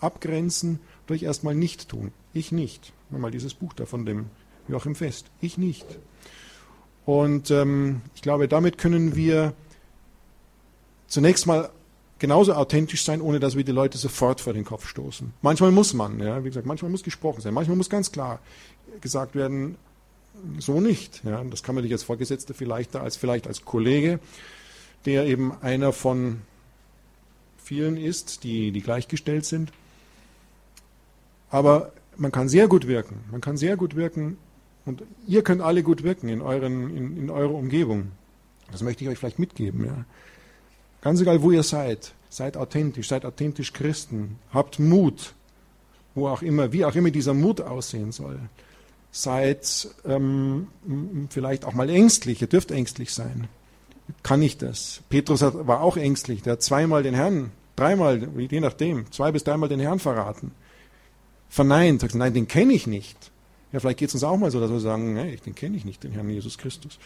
abgrenzen 0.00 0.80
durch 1.06 1.22
erstmal 1.22 1.54
nicht 1.54 1.88
tun. 1.88 2.12
Ich 2.32 2.52
nicht. 2.52 2.92
Mal 3.10 3.30
dieses 3.30 3.54
Buch 3.54 3.72
da 3.72 3.86
von 3.86 4.06
dem 4.06 4.26
Joachim 4.68 4.94
Fest. 4.94 5.26
Ich 5.40 5.58
nicht. 5.58 5.86
Und 7.06 7.50
ähm, 7.50 8.02
ich 8.14 8.22
glaube, 8.22 8.46
damit 8.48 8.78
können 8.78 9.16
wir 9.16 9.54
zunächst 11.08 11.46
mal 11.46 11.70
genauso 12.20 12.52
authentisch 12.54 13.04
sein, 13.04 13.20
ohne 13.20 13.40
dass 13.40 13.56
wir 13.56 13.64
die 13.64 13.72
Leute 13.72 13.98
sofort 13.98 14.40
vor 14.40 14.52
den 14.52 14.64
Kopf 14.64 14.86
stoßen. 14.86 15.32
Manchmal 15.42 15.72
muss 15.72 15.94
man, 15.94 16.20
ja, 16.20 16.44
wie 16.44 16.48
gesagt, 16.48 16.66
manchmal 16.66 16.92
muss 16.92 17.02
gesprochen 17.02 17.40
sein, 17.40 17.52
manchmal 17.52 17.76
muss 17.76 17.90
ganz 17.90 18.12
klar 18.12 18.38
gesagt 19.00 19.34
werden, 19.34 19.76
so 20.58 20.80
nicht. 20.80 21.22
Ja, 21.24 21.42
das 21.44 21.64
kann 21.64 21.74
man 21.74 21.82
dich 21.82 21.92
als 21.92 22.04
Vorgesetzter 22.04 22.54
vielleicht 22.54 22.94
als 22.94 23.16
vielleicht 23.16 23.48
als 23.48 23.64
Kollege, 23.64 24.20
der 25.06 25.26
eben 25.26 25.52
einer 25.60 25.92
von 25.92 26.42
vielen 27.62 27.96
ist, 27.96 28.44
die, 28.44 28.70
die 28.70 28.80
gleichgestellt 28.80 29.44
sind. 29.44 29.72
Aber 31.50 31.92
man 32.16 32.32
kann 32.32 32.48
sehr 32.48 32.68
gut 32.68 32.86
wirken. 32.86 33.24
Man 33.30 33.40
kann 33.40 33.56
sehr 33.56 33.76
gut 33.76 33.96
wirken 33.96 34.36
und 34.84 35.02
ihr 35.26 35.42
könnt 35.42 35.62
alle 35.62 35.82
gut 35.82 36.02
wirken 36.02 36.28
in, 36.28 36.42
euren, 36.42 36.96
in, 36.96 37.16
in 37.16 37.30
eurer 37.30 37.54
Umgebung. 37.54 38.12
Das 38.70 38.82
möchte 38.82 39.04
ich 39.04 39.10
euch 39.10 39.18
vielleicht 39.18 39.38
mitgeben. 39.38 39.86
Ja. 39.86 40.04
Ganz 41.00 41.20
egal, 41.20 41.42
wo 41.42 41.50
ihr 41.50 41.62
seid, 41.62 42.12
seid 42.28 42.56
authentisch, 42.56 43.08
seid 43.08 43.24
authentisch 43.24 43.72
Christen, 43.72 44.38
habt 44.52 44.78
Mut, 44.78 45.34
wo 46.14 46.28
auch 46.28 46.42
immer, 46.42 46.72
wie 46.72 46.84
auch 46.84 46.94
immer 46.94 47.10
dieser 47.10 47.34
Mut 47.34 47.60
aussehen 47.60 48.12
soll. 48.12 48.38
Seid 49.12 49.88
ähm, 50.04 50.68
vielleicht 51.30 51.64
auch 51.64 51.74
mal 51.74 51.90
ängstlich, 51.90 52.40
ihr 52.42 52.48
dürft 52.48 52.70
ängstlich 52.70 53.12
sein. 53.12 53.48
Kann 54.22 54.42
ich 54.42 54.58
das? 54.58 55.02
Petrus 55.08 55.40
war 55.42 55.80
auch 55.80 55.96
ängstlich, 55.96 56.42
der 56.42 56.54
hat 56.54 56.62
zweimal 56.62 57.02
den 57.02 57.14
Herrn, 57.14 57.52
dreimal, 57.76 58.28
je 58.36 58.60
nachdem, 58.60 59.10
zwei 59.10 59.32
bis 59.32 59.44
dreimal 59.44 59.68
den 59.68 59.80
Herrn 59.80 59.98
verraten 59.98 60.52
verneint, 61.50 62.00
sagt, 62.00 62.14
nein, 62.14 62.32
den 62.32 62.48
kenne 62.48 62.72
ich 62.72 62.86
nicht. 62.86 63.30
Ja, 63.72 63.80
vielleicht 63.80 63.98
geht 63.98 64.08
es 64.08 64.14
uns 64.14 64.24
auch 64.24 64.38
mal 64.38 64.50
so, 64.50 64.60
dass 64.60 64.70
wir 64.70 64.80
sagen, 64.80 65.14
nee, 65.14 65.36
den 65.36 65.54
kenne 65.54 65.76
ich 65.76 65.84
nicht, 65.84 66.02
den 66.02 66.12
Herrn 66.12 66.30
Jesus 66.30 66.56
Christus. 66.56 66.98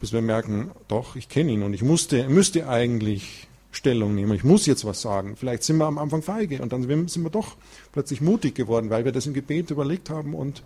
Bis 0.00 0.12
wir 0.12 0.20
merken, 0.22 0.70
doch, 0.88 1.16
ich 1.16 1.28
kenne 1.28 1.52
ihn 1.52 1.62
und 1.62 1.72
ich 1.72 1.82
musste, 1.82 2.28
müsste 2.28 2.68
eigentlich 2.68 3.48
Stellung 3.70 4.14
nehmen. 4.14 4.32
Ich 4.34 4.44
muss 4.44 4.66
jetzt 4.66 4.84
was 4.84 5.02
sagen. 5.02 5.36
Vielleicht 5.36 5.62
sind 5.62 5.76
wir 5.76 5.86
am 5.86 5.98
Anfang 5.98 6.22
feige 6.22 6.62
und 6.62 6.72
dann 6.72 6.82
sind 7.08 7.22
wir 7.22 7.30
doch 7.30 7.56
plötzlich 7.92 8.20
mutig 8.20 8.54
geworden, 8.54 8.90
weil 8.90 9.04
wir 9.04 9.12
das 9.12 9.26
im 9.26 9.34
Gebet 9.34 9.70
überlegt 9.70 10.10
haben 10.10 10.34
und 10.34 10.62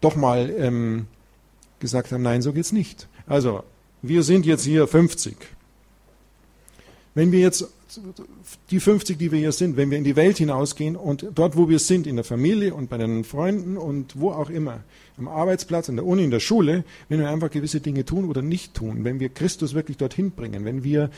doch 0.00 0.16
mal 0.16 0.50
ähm, 0.58 1.06
gesagt 1.80 2.12
haben, 2.12 2.22
nein, 2.22 2.42
so 2.42 2.52
geht's 2.52 2.72
nicht. 2.72 3.08
Also, 3.26 3.62
wir 4.02 4.22
sind 4.22 4.46
jetzt 4.46 4.64
hier 4.64 4.86
50. 4.86 5.36
Wenn 7.14 7.30
wir 7.30 7.40
jetzt 7.40 7.68
die 8.70 8.80
50, 8.80 9.18
die 9.18 9.32
wir 9.32 9.38
hier 9.38 9.52
sind, 9.52 9.76
wenn 9.76 9.90
wir 9.90 9.98
in 9.98 10.04
die 10.04 10.16
Welt 10.16 10.38
hinausgehen 10.38 10.96
und 10.96 11.26
dort, 11.34 11.56
wo 11.56 11.68
wir 11.68 11.78
sind, 11.78 12.06
in 12.06 12.16
der 12.16 12.24
Familie 12.24 12.74
und 12.74 12.88
bei 12.88 12.96
den 12.96 13.24
Freunden 13.24 13.76
und 13.76 14.18
wo 14.18 14.30
auch 14.30 14.48
immer, 14.48 14.80
am 15.18 15.28
Arbeitsplatz, 15.28 15.88
in 15.88 15.96
der 15.96 16.06
Uni, 16.06 16.24
in 16.24 16.30
der 16.30 16.40
Schule, 16.40 16.84
wenn 17.10 17.20
wir 17.20 17.28
einfach 17.28 17.50
gewisse 17.50 17.80
Dinge 17.80 18.06
tun 18.06 18.28
oder 18.28 18.40
nicht 18.40 18.72
tun, 18.72 19.04
wenn 19.04 19.20
wir 19.20 19.28
Christus 19.28 19.74
wirklich 19.74 19.98
dorthin 19.98 20.30
bringen, 20.30 20.64
wenn 20.64 20.84
wir 20.84 21.10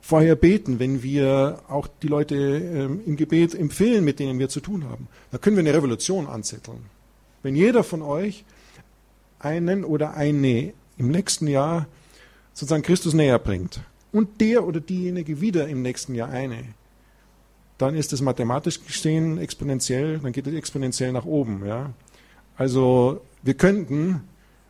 vorher 0.00 0.36
beten, 0.36 0.78
wenn 0.78 1.02
wir 1.02 1.60
auch 1.68 1.88
die 2.02 2.08
Leute 2.08 2.36
ähm, 2.36 3.00
im 3.04 3.16
Gebet 3.16 3.52
empfehlen, 3.54 4.04
mit 4.04 4.20
denen 4.20 4.38
wir 4.38 4.48
zu 4.48 4.60
tun 4.60 4.84
haben, 4.84 5.08
dann 5.32 5.40
können 5.40 5.56
wir 5.56 5.64
eine 5.64 5.74
Revolution 5.74 6.28
anzetteln. 6.28 6.78
Wenn 7.42 7.56
jeder 7.56 7.82
von 7.82 8.02
euch 8.02 8.44
einen 9.40 9.84
oder 9.84 10.14
eine 10.14 10.72
im 10.98 11.10
nächsten 11.10 11.48
Jahr 11.48 11.88
sozusagen 12.54 12.84
Christus 12.84 13.12
näher 13.12 13.40
bringt 13.40 13.80
und 14.16 14.40
der 14.40 14.66
oder 14.66 14.80
diejenige 14.80 15.42
wieder 15.42 15.68
im 15.68 15.82
nächsten 15.82 16.14
Jahr 16.14 16.30
eine, 16.30 16.64
dann 17.76 17.94
ist 17.94 18.14
es 18.14 18.22
mathematisch 18.22 18.82
gesehen 18.82 19.36
exponentiell, 19.36 20.20
dann 20.20 20.32
geht 20.32 20.46
es 20.46 20.54
exponentiell 20.54 21.12
nach 21.12 21.26
oben. 21.26 21.66
Ja? 21.66 21.92
Also 22.56 23.20
wir 23.42 23.52
könnten, 23.52 24.22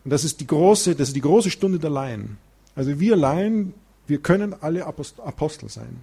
und 0.05 0.11
das 0.11 0.25
ist 0.25 0.41
die 0.41 0.49
große, 0.49 0.97
das 0.97 1.09
ist 1.09 1.17
die 1.17 1.21
große 1.21 1.51
Stunde 1.51 1.79
der 1.79 1.91
Laien. 1.91 2.39
Also 2.75 2.99
wir 2.99 3.15
Laien, 3.15 3.73
wir 4.09 4.19
können 4.19 4.53
alle 4.53 4.85
Apostel 4.85 5.69
sein. 5.69 6.01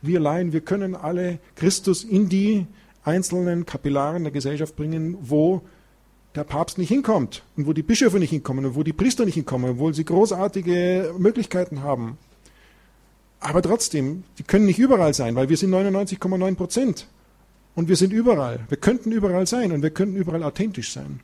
Wir 0.00 0.18
Laien, 0.18 0.54
wir 0.54 0.62
können 0.62 0.94
alle 0.94 1.38
Christus 1.54 2.02
in 2.02 2.30
die 2.30 2.66
einzelnen 3.04 3.66
Kapillaren 3.66 4.24
der 4.24 4.32
Gesellschaft 4.32 4.74
bringen, 4.74 5.18
wo 5.20 5.60
der 6.34 6.44
Papst 6.44 6.78
nicht 6.78 6.88
hinkommt 6.88 7.42
und 7.58 7.66
wo 7.66 7.74
die 7.74 7.82
Bischöfe 7.82 8.18
nicht 8.18 8.30
hinkommen 8.30 8.64
und 8.64 8.74
wo 8.74 8.82
die 8.82 8.94
Priester 8.94 9.26
nicht 9.26 9.34
hinkommen, 9.34 9.72
obwohl 9.72 9.92
sie 9.92 10.04
großartige 10.06 11.14
Möglichkeiten 11.18 11.82
haben. 11.82 12.16
Aber 13.40 13.62
trotzdem, 13.62 14.24
die 14.38 14.42
können 14.42 14.66
nicht 14.66 14.78
überall 14.78 15.14
sein, 15.14 15.34
weil 15.34 15.48
wir 15.48 15.56
sind 15.56 15.70
99,9 15.70 16.54
Prozent. 16.56 17.06
Und 17.74 17.88
wir 17.88 17.96
sind 17.96 18.12
überall. 18.12 18.60
Wir 18.68 18.78
könnten 18.78 19.12
überall 19.12 19.46
sein 19.46 19.70
und 19.72 19.82
wir 19.82 19.90
könnten 19.90 20.16
überall 20.16 20.42
authentisch 20.42 20.92
sein. 20.92 21.20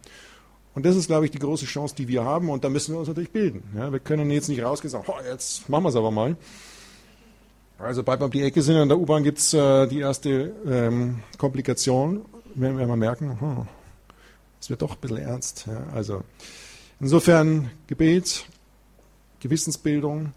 Und 0.74 0.84
das 0.86 0.96
ist, 0.96 1.06
glaube 1.06 1.24
ich, 1.24 1.30
die 1.30 1.38
große 1.38 1.64
Chance, 1.64 1.94
die 1.94 2.08
wir 2.08 2.24
haben. 2.24 2.50
Und 2.50 2.64
da 2.64 2.68
müssen 2.68 2.94
wir 2.94 2.98
uns 2.98 3.08
natürlich 3.08 3.30
bilden. 3.30 3.62
Ja, 3.74 3.90
wir 3.90 4.00
können 4.00 4.30
jetzt 4.30 4.48
nicht 4.48 4.62
rausgehen 4.62 4.94
und 4.94 5.06
sagen, 5.06 5.18
jetzt 5.26 5.68
machen 5.68 5.84
wir 5.84 5.88
es 5.88 5.96
aber 5.96 6.10
mal. 6.10 6.36
Also 7.78 8.02
bald 8.02 8.20
mal 8.20 8.26
um 8.26 8.32
die 8.32 8.42
Ecke 8.42 8.62
sind, 8.62 8.76
in 8.76 8.88
der 8.88 8.98
U-Bahn 8.98 9.24
gibt 9.24 9.38
es 9.38 9.52
äh, 9.54 9.86
die 9.88 10.00
erste 10.00 10.54
ähm, 10.66 11.20
Komplikation, 11.36 12.24
wenn 12.54 12.78
wir 12.78 12.86
mal 12.86 12.96
merken, 12.96 13.36
oh, 13.40 13.66
es 14.60 14.70
wird 14.70 14.82
doch 14.82 14.92
ein 14.92 15.00
bisschen 15.00 15.18
ernst. 15.18 15.64
Ja, 15.66 15.82
also 15.92 16.22
insofern 17.00 17.70
Gebet, 17.88 18.44
Gewissensbildung, 19.40 20.32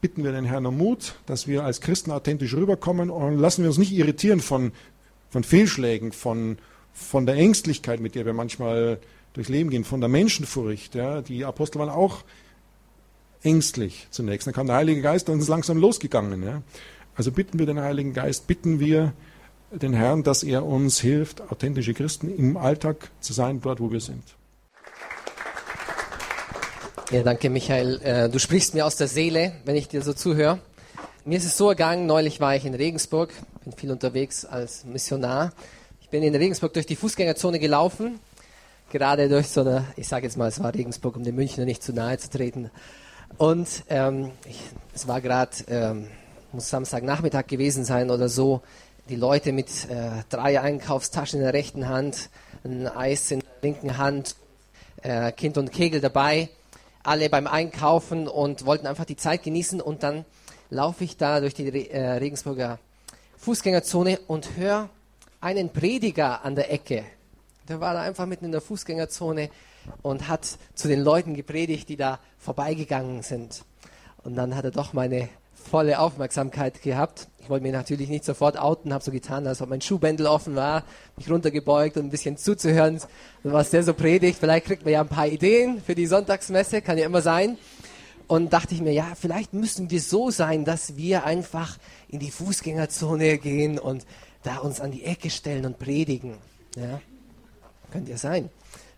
bitten 0.00 0.24
wir 0.24 0.32
den 0.32 0.44
Herrn 0.44 0.66
um 0.66 0.78
Mut, 0.78 1.14
dass 1.26 1.46
wir 1.46 1.64
als 1.64 1.80
Christen 1.80 2.10
authentisch 2.10 2.54
rüberkommen 2.54 3.10
und 3.10 3.38
lassen 3.38 3.62
wir 3.62 3.68
uns 3.68 3.78
nicht 3.78 3.92
irritieren 3.92 4.40
von, 4.40 4.72
von 5.28 5.44
Fehlschlägen, 5.44 6.12
von, 6.12 6.58
von 6.92 7.26
der 7.26 7.36
Ängstlichkeit, 7.36 8.00
mit 8.00 8.14
der 8.14 8.26
wir 8.26 8.32
manchmal 8.32 8.98
durchs 9.32 9.50
Leben 9.50 9.70
gehen, 9.70 9.84
von 9.84 10.00
der 10.00 10.08
Menschenfurcht. 10.08 10.94
Ja. 10.94 11.22
Die 11.22 11.44
Apostel 11.44 11.78
waren 11.78 11.88
auch 11.88 12.24
ängstlich 13.42 14.08
zunächst. 14.10 14.46
Dann 14.46 14.54
kam 14.54 14.66
der 14.66 14.76
Heilige 14.76 15.02
Geist 15.02 15.28
und 15.28 15.40
ist 15.40 15.48
langsam 15.48 15.78
losgegangen. 15.78 16.42
Ja. 16.42 16.62
Also 17.14 17.32
bitten 17.32 17.58
wir 17.58 17.66
den 17.66 17.80
Heiligen 17.80 18.12
Geist, 18.12 18.46
bitten 18.46 18.80
wir 18.80 19.12
den 19.70 19.92
Herrn, 19.92 20.22
dass 20.22 20.42
er 20.42 20.64
uns 20.64 21.00
hilft, 21.00 21.40
authentische 21.42 21.94
Christen 21.94 22.34
im 22.34 22.56
Alltag 22.56 23.10
zu 23.20 23.32
sein, 23.32 23.60
dort 23.60 23.80
wo 23.80 23.92
wir 23.92 24.00
sind. 24.00 24.22
Ja, 27.12 27.24
danke 27.24 27.50
Michael. 27.50 28.00
Äh, 28.04 28.28
du 28.28 28.38
sprichst 28.38 28.72
mir 28.72 28.86
aus 28.86 28.94
der 28.94 29.08
Seele, 29.08 29.50
wenn 29.64 29.74
ich 29.74 29.88
dir 29.88 30.00
so 30.00 30.12
zuhöre. 30.12 30.60
Mir 31.24 31.38
ist 31.38 31.44
es 31.44 31.56
so 31.56 31.68
ergangen, 31.68 32.06
neulich 32.06 32.38
war 32.38 32.54
ich 32.54 32.64
in 32.64 32.72
Regensburg, 32.72 33.32
bin 33.64 33.72
viel 33.72 33.90
unterwegs 33.90 34.44
als 34.44 34.84
Missionar. 34.84 35.52
Ich 36.00 36.08
bin 36.08 36.22
in 36.22 36.36
Regensburg 36.36 36.72
durch 36.72 36.86
die 36.86 36.94
Fußgängerzone 36.94 37.58
gelaufen, 37.58 38.20
gerade 38.92 39.28
durch 39.28 39.48
so 39.48 39.62
eine, 39.62 39.86
ich 39.96 40.06
sage 40.06 40.24
jetzt 40.24 40.36
mal, 40.36 40.46
es 40.46 40.62
war 40.62 40.72
Regensburg, 40.72 41.16
um 41.16 41.24
den 41.24 41.34
Münchner 41.34 41.64
nicht 41.64 41.82
zu 41.82 41.92
nahe 41.92 42.16
zu 42.16 42.30
treten. 42.30 42.70
Und 43.38 43.66
ähm, 43.88 44.30
ich, 44.48 44.60
es 44.94 45.08
war 45.08 45.20
gerade, 45.20 45.50
ähm, 45.66 46.06
muss 46.52 46.70
Samstagnachmittag 46.70 47.48
gewesen 47.48 47.84
sein 47.84 48.12
oder 48.12 48.28
so, 48.28 48.60
die 49.08 49.16
Leute 49.16 49.50
mit 49.50 49.66
äh, 49.90 50.10
drei 50.28 50.60
Einkaufstaschen 50.60 51.40
in 51.40 51.44
der 51.44 51.54
rechten 51.54 51.88
Hand, 51.88 52.30
ein 52.62 52.86
Eis 52.86 53.32
in 53.32 53.40
der 53.40 53.48
linken 53.62 53.98
Hand, 53.98 54.36
äh, 55.02 55.32
Kind 55.32 55.58
und 55.58 55.72
Kegel 55.72 56.00
dabei 56.00 56.50
alle 57.02 57.30
beim 57.30 57.46
Einkaufen 57.46 58.28
und 58.28 58.66
wollten 58.66 58.86
einfach 58.86 59.04
die 59.04 59.16
Zeit 59.16 59.42
genießen. 59.42 59.80
Und 59.80 60.02
dann 60.02 60.24
laufe 60.70 61.04
ich 61.04 61.16
da 61.16 61.40
durch 61.40 61.54
die 61.54 61.90
äh, 61.90 62.10
Regensburger 62.12 62.78
Fußgängerzone 63.38 64.20
und 64.26 64.56
höre 64.56 64.90
einen 65.40 65.70
Prediger 65.70 66.44
an 66.44 66.54
der 66.54 66.72
Ecke. 66.72 67.04
Der 67.68 67.80
war 67.80 67.94
da 67.94 68.02
einfach 68.02 68.26
mitten 68.26 68.44
in 68.44 68.52
der 68.52 68.60
Fußgängerzone 68.60 69.50
und 70.02 70.28
hat 70.28 70.58
zu 70.74 70.88
den 70.88 71.00
Leuten 71.00 71.34
gepredigt, 71.34 71.88
die 71.88 71.96
da 71.96 72.20
vorbeigegangen 72.38 73.22
sind. 73.22 73.64
Und 74.22 74.36
dann 74.36 74.54
hat 74.54 74.64
er 74.64 74.70
doch 74.70 74.92
meine 74.92 75.28
volle 75.60 75.98
Aufmerksamkeit 75.98 76.82
gehabt. 76.82 77.28
Ich 77.38 77.48
wollte 77.48 77.62
mir 77.62 77.72
natürlich 77.72 78.08
nicht 78.08 78.24
sofort 78.24 78.58
outen, 78.58 78.92
habe 78.92 79.04
so 79.04 79.10
getan, 79.10 79.46
als 79.46 79.62
ob 79.62 79.68
mein 79.68 79.80
Schuhbändel 79.80 80.26
offen 80.26 80.56
war, 80.56 80.84
mich 81.16 81.30
runtergebeugt 81.30 81.96
und 81.96 82.06
ein 82.06 82.10
bisschen 82.10 82.36
zuzuhören, 82.36 83.00
was 83.42 83.70
der 83.70 83.82
so 83.82 83.94
predigt. 83.94 84.38
Vielleicht 84.38 84.66
kriegt 84.66 84.84
man 84.84 84.92
ja 84.92 85.00
ein 85.00 85.08
paar 85.08 85.26
Ideen 85.26 85.82
für 85.82 85.94
die 85.94 86.06
Sonntagsmesse, 86.06 86.82
kann 86.82 86.98
ja 86.98 87.06
immer 87.06 87.22
sein. 87.22 87.58
Und 88.26 88.52
dachte 88.52 88.74
ich 88.74 88.80
mir, 88.80 88.92
ja, 88.92 89.12
vielleicht 89.20 89.54
müssen 89.54 89.90
wir 89.90 90.00
so 90.00 90.30
sein, 90.30 90.64
dass 90.64 90.96
wir 90.96 91.24
einfach 91.24 91.78
in 92.08 92.20
die 92.20 92.30
Fußgängerzone 92.30 93.38
gehen 93.38 93.78
und 93.78 94.06
da 94.44 94.58
uns 94.58 94.80
an 94.80 94.92
die 94.92 95.04
Ecke 95.04 95.30
stellen 95.30 95.66
und 95.66 95.78
predigen. 95.78 96.38
Ja, 96.76 97.00
könnte 97.90 98.12
ja 98.12 98.16
sein. 98.16 98.48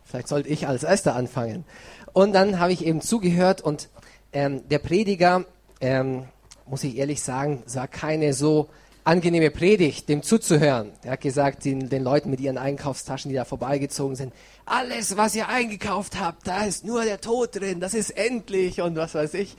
Vielleicht 0.05 0.29
sollte 0.29 0.51
ich 0.51 0.69
als 0.69 0.83
Erster 0.83 1.17
anfangen. 1.17 1.65
Und 2.13 2.35
dann 2.35 2.61
habe 2.61 2.73
ich 2.73 2.85
eben 2.85 3.01
zugehört 3.01 3.63
und 3.63 3.89
ähm, 4.33 4.69
der 4.69 4.79
Prediger 4.79 5.47
ähm, 5.81 6.25
muss 6.73 6.85
ich 6.85 6.97
ehrlich 6.97 7.23
sagen, 7.23 7.63
es 7.67 7.77
war 7.77 7.87
keine 7.87 8.33
so 8.33 8.71
angenehme 9.05 9.51
Predigt, 9.51 10.09
dem 10.09 10.23
zuzuhören. 10.23 10.93
Er 11.03 11.13
hat 11.13 11.21
gesagt, 11.21 11.67
den, 11.67 11.91
den, 11.91 12.03
Leuten 12.03 12.31
mit 12.31 12.41
ihren 12.41 12.57
Einkaufstaschen, 12.57 13.29
die 13.29 13.35
da 13.35 13.45
vorbeigezogen 13.45 14.17
sind, 14.17 14.33
alles, 14.65 15.19
was 15.19 15.35
ihr 15.35 15.49
eingekauft 15.49 16.19
habt, 16.19 16.47
da 16.47 16.65
ist 16.65 16.87
nur 16.87 17.05
der 17.05 17.21
Tod 17.21 17.61
drin, 17.61 17.79
das 17.79 17.93
ist 17.93 18.09
endlich 18.09 18.81
und 18.81 18.97
was 18.97 19.15
weiß 19.15 19.35
ich. 19.35 19.55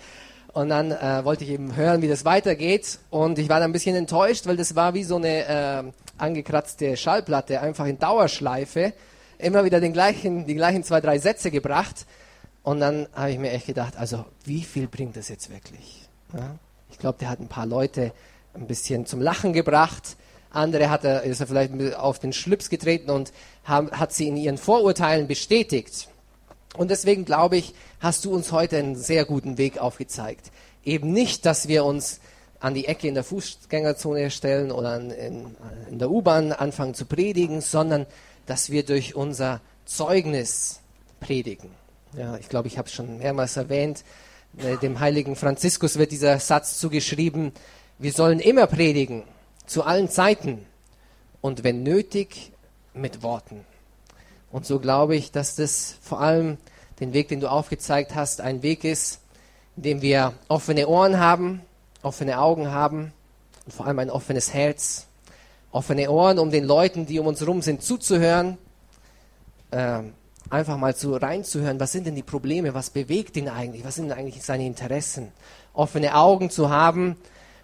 Und 0.53 0.69
dann 0.69 0.89
äh, 0.89 1.23
wollte 1.23 1.43
ich 1.43 1.51
eben 1.51 1.75
hören, 1.75 2.01
wie 2.01 2.07
das 2.07 2.25
weitergeht. 2.25 2.97
Und 3.11 3.37
ich 3.37 3.47
war 3.47 3.59
dann 3.59 3.69
ein 3.69 3.73
bisschen 3.73 3.95
enttäuscht, 3.95 4.47
weil 4.47 4.57
das 4.57 4.75
war 4.75 4.95
wie 4.95 5.03
so 5.03 5.17
eine 5.17 5.45
äh, 5.45 5.83
angekratzte 6.17 6.97
Schallplatte, 6.97 7.61
einfach 7.61 7.85
in 7.85 7.99
Dauerschleife. 7.99 8.91
Immer 9.37 9.65
wieder 9.65 9.79
den 9.79 9.93
gleichen, 9.93 10.47
die 10.47 10.55
gleichen 10.55 10.83
zwei, 10.83 10.99
drei 10.99 11.19
Sätze 11.19 11.51
gebracht. 11.51 12.07
Und 12.63 12.79
dann 12.79 13.07
habe 13.13 13.29
ich 13.29 13.37
mir 13.37 13.51
echt 13.51 13.67
gedacht, 13.67 13.97
also 13.97 14.25
wie 14.45 14.63
viel 14.63 14.87
bringt 14.87 15.15
das 15.15 15.29
jetzt 15.29 15.51
wirklich? 15.51 16.09
Ja? 16.33 16.55
Ich 17.03 17.05
glaube, 17.05 17.19
der 17.19 17.29
hat 17.31 17.41
ein 17.41 17.49
paar 17.49 17.65
Leute 17.65 18.13
ein 18.53 18.65
bisschen 18.65 19.05
zum 19.05 19.19
Lachen 19.19 19.51
gebracht. 19.51 20.15
Andere 20.51 20.89
hat 20.89 21.03
er, 21.03 21.23
ist 21.23 21.41
er 21.41 21.47
vielleicht 21.47 21.95
auf 21.95 22.17
den 22.17 22.31
Schlips 22.31 22.69
getreten 22.69 23.09
und 23.09 23.33
haben, 23.65 23.91
hat 23.91 24.13
sie 24.13 24.29
in 24.29 24.37
ihren 24.37 24.57
Vorurteilen 24.57 25.27
bestätigt. 25.27 26.07
Und 26.77 26.91
deswegen 26.91 27.25
glaube 27.25 27.57
ich, 27.57 27.73
hast 27.99 28.23
du 28.23 28.33
uns 28.33 28.53
heute 28.53 28.77
einen 28.77 28.95
sehr 28.95 29.25
guten 29.25 29.57
Weg 29.57 29.79
aufgezeigt. 29.79 30.53
Eben 30.85 31.11
nicht, 31.11 31.45
dass 31.45 31.67
wir 31.67 31.83
uns 31.83 32.21
an 32.61 32.73
die 32.73 32.87
Ecke 32.87 33.09
in 33.09 33.15
der 33.15 33.25
Fußgängerzone 33.25 34.31
stellen 34.31 34.71
oder 34.71 34.95
in, 34.95 35.57
in 35.89 35.99
der 35.99 36.09
U-Bahn 36.09 36.53
anfangen 36.53 36.93
zu 36.93 37.03
predigen, 37.03 37.59
sondern 37.59 38.05
dass 38.45 38.69
wir 38.69 38.85
durch 38.85 39.13
unser 39.13 39.59
Zeugnis 39.83 40.79
predigen. 41.19 41.69
Ja, 42.17 42.37
ich 42.37 42.47
glaube, 42.47 42.69
ich 42.69 42.77
habe 42.77 42.87
es 42.87 42.93
schon 42.93 43.17
mehrmals 43.17 43.57
erwähnt. 43.57 44.05
Dem 44.53 44.99
heiligen 44.99 45.35
Franziskus 45.35 45.97
wird 45.97 46.11
dieser 46.11 46.39
Satz 46.39 46.77
zugeschrieben, 46.77 47.53
wir 47.97 48.11
sollen 48.11 48.39
immer 48.39 48.67
predigen, 48.67 49.23
zu 49.65 49.83
allen 49.83 50.09
Zeiten 50.09 50.65
und 51.41 51.63
wenn 51.63 51.83
nötig, 51.83 52.51
mit 52.93 53.23
Worten. 53.23 53.65
Und 54.51 54.65
so 54.65 54.79
glaube 54.79 55.15
ich, 55.15 55.31
dass 55.31 55.55
das 55.55 55.95
vor 56.01 56.21
allem 56.21 56.57
den 56.99 57.13
Weg, 57.13 57.27
den 57.27 57.39
du 57.39 57.49
aufgezeigt 57.49 58.13
hast, 58.13 58.39
ein 58.41 58.61
Weg 58.61 58.83
ist, 58.83 59.19
in 59.75 59.83
dem 59.83 60.01
wir 60.01 60.33
offene 60.47 60.87
Ohren 60.87 61.19
haben, 61.19 61.61
offene 62.03 62.39
Augen 62.39 62.69
haben 62.69 63.11
und 63.65 63.73
vor 63.73 63.87
allem 63.87 63.99
ein 63.99 64.11
offenes 64.11 64.53
Herz. 64.53 65.07
Offene 65.71 66.11
Ohren, 66.11 66.37
um 66.37 66.51
den 66.51 66.65
Leuten, 66.65 67.07
die 67.07 67.19
um 67.19 67.25
uns 67.25 67.39
herum 67.39 67.63
sind, 67.63 67.81
zuzuhören. 67.81 68.59
Äh, 69.71 70.03
einfach 70.49 70.77
mal 70.77 70.95
zu 70.95 71.13
reinzuhören, 71.15 71.79
was 71.79 71.91
sind 71.91 72.07
denn 72.07 72.15
die 72.15 72.23
Probleme, 72.23 72.73
was 72.73 72.89
bewegt 72.89 73.37
ihn 73.37 73.49
eigentlich, 73.49 73.83
was 73.83 73.95
sind 73.95 74.11
eigentlich 74.11 74.43
seine 74.43 74.65
Interessen. 74.65 75.31
Offene 75.73 76.15
Augen 76.15 76.49
zu 76.49 76.69
haben, 76.69 77.17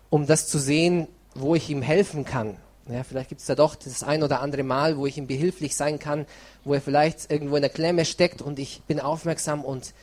um 0.10 0.26
das 0.26 0.48
zu 0.48 0.58
sehen, 0.58 1.08
wo 1.36 1.56
ich 1.56 1.70
ihm 1.70 1.82
helfen 1.82 2.26
kann. 2.26 2.58
Ja, 2.88 3.04
vielleicht 3.04 3.30
gibt 3.30 3.42
es 3.42 3.48
da 3.48 3.54
doch 3.54 3.76
das 3.76 4.02
ein 4.02 4.24
oder 4.24 4.42
andere 4.42 4.64
Mal, 4.64 4.98
wo 4.98 5.06
ich 5.06 5.18
ihm 5.18 5.28
behilflich 5.28 5.76
sein 5.76 6.00
kann, 6.00 6.26
wo 6.64 6.74
er 6.74 6.82
vielleicht 6.82 7.32
irgendwo 7.32 7.56
in 7.56 7.62
der 7.62 7.70
Klemme 7.70 8.04
steckt 8.04 8.42
und 8.42 8.58
ich 8.58 8.82
bin 8.88 9.00
aufmerksam 9.00 9.64
und 9.64 9.94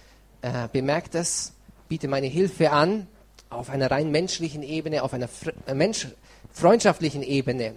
äh, 0.43 0.69
bemerke 0.73 1.11
das, 1.11 1.53
biete 1.89 2.07
meine 2.07 2.29
Hilfe 2.29 2.71
an, 2.71 3.09
auf 3.51 3.71
einer 3.71 3.91
rein 3.91 4.13
menschlichen 4.13 4.63
Ebene, 4.63 5.03
auf 5.03 5.15
einer 5.15 5.29
äh, 5.67 5.75
Mensch 5.75 6.07
freundschaftlichen 6.53 7.23
Ebene. 7.23 7.75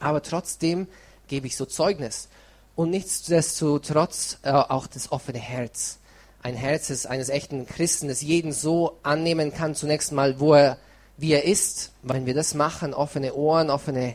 Aber 0.00 0.22
trotzdem 0.22 0.88
gebe 1.28 1.46
ich 1.46 1.56
so 1.56 1.64
Zeugnis. 1.64 2.28
Und 2.76 2.90
nichtsdestotrotz 2.90 4.38
äh, 4.42 4.50
auch 4.50 4.86
das 4.86 5.10
offene 5.10 5.38
Herz. 5.38 5.98
Ein 6.42 6.54
Herz 6.54 6.88
des, 6.88 7.06
eines 7.06 7.30
echten 7.30 7.66
Christen, 7.66 8.08
das 8.08 8.22
jeden 8.22 8.52
so 8.52 8.98
annehmen 9.02 9.52
kann, 9.52 9.74
zunächst 9.74 10.12
mal, 10.12 10.38
wo 10.38 10.54
er, 10.54 10.78
wie 11.16 11.32
er 11.32 11.44
ist. 11.44 11.92
Wenn 12.02 12.26
wir 12.26 12.34
das 12.34 12.54
machen, 12.54 12.94
offene 12.94 13.34
Ohren, 13.34 13.70
offene 13.70 14.14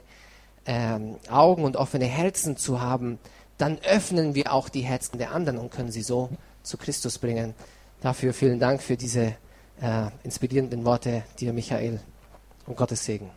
ähm, 0.65 1.15
Augen 1.29 1.63
und 1.63 1.75
offene 1.75 2.05
Herzen 2.05 2.55
zu 2.55 2.79
haben, 2.79 3.17
dann 3.57 3.79
öffnen 3.79 4.35
wir 4.35 4.53
auch 4.53 4.69
die 4.69 4.81
Herzen 4.81 5.17
der 5.17 5.31
anderen 5.31 5.57
und 5.57 5.71
können 5.71 5.91
sie 5.91 6.03
so 6.03 6.29
zu 6.61 6.77
Christus 6.77 7.17
bringen. 7.17 7.55
Dafür 8.01 8.33
vielen 8.33 8.59
Dank 8.59 8.81
für 8.81 8.95
diese 8.95 9.35
äh, 9.81 10.07
inspirierenden 10.23 10.85
Worte, 10.85 11.23
dir 11.39 11.51
Michael, 11.51 11.99
und 12.67 12.77
Gottes 12.77 13.03
Segen. 13.05 13.29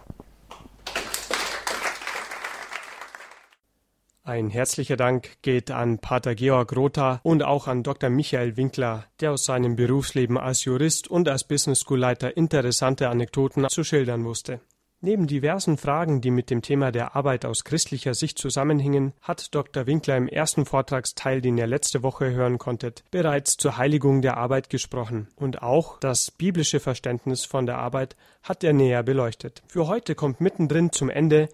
Ein 4.26 4.48
herzlicher 4.48 4.96
Dank 4.96 5.42
geht 5.42 5.70
an 5.70 5.98
Pater 5.98 6.34
Georg 6.34 6.74
Rotha 6.74 7.20
und 7.24 7.42
auch 7.42 7.68
an 7.68 7.82
Dr. 7.82 8.08
Michael 8.08 8.56
Winkler, 8.56 9.04
der 9.20 9.32
aus 9.32 9.44
seinem 9.44 9.76
Berufsleben 9.76 10.38
als 10.38 10.64
Jurist 10.64 11.08
und 11.08 11.28
als 11.28 11.44
Business 11.44 11.80
School 11.80 11.98
Leiter 11.98 12.34
interessante 12.34 13.10
Anekdoten 13.10 13.68
zu 13.68 13.84
schildern 13.84 14.24
wusste. 14.24 14.62
Neben 15.02 15.26
diversen 15.26 15.76
Fragen, 15.76 16.22
die 16.22 16.30
mit 16.30 16.48
dem 16.48 16.62
Thema 16.62 16.90
der 16.90 17.14
Arbeit 17.14 17.44
aus 17.44 17.64
christlicher 17.64 18.14
Sicht 18.14 18.38
zusammenhingen, 18.38 19.12
hat 19.20 19.54
Dr. 19.54 19.86
Winkler 19.86 20.16
im 20.16 20.28
ersten 20.28 20.64
Vortragsteil, 20.64 21.42
den 21.42 21.58
ihr 21.58 21.66
letzte 21.66 22.02
Woche 22.02 22.30
hören 22.30 22.56
konntet, 22.56 23.04
bereits 23.10 23.58
zur 23.58 23.76
Heiligung 23.76 24.22
der 24.22 24.38
Arbeit 24.38 24.70
gesprochen 24.70 25.28
und 25.36 25.60
auch 25.60 25.98
das 26.00 26.30
biblische 26.30 26.80
Verständnis 26.80 27.44
von 27.44 27.66
der 27.66 27.76
Arbeit 27.76 28.16
hat 28.42 28.64
er 28.64 28.72
näher 28.72 29.02
beleuchtet. 29.02 29.62
Für 29.66 29.86
heute 29.86 30.14
kommt 30.14 30.40
mittendrin 30.40 30.92
zum 30.92 31.10
Ende 31.10 31.50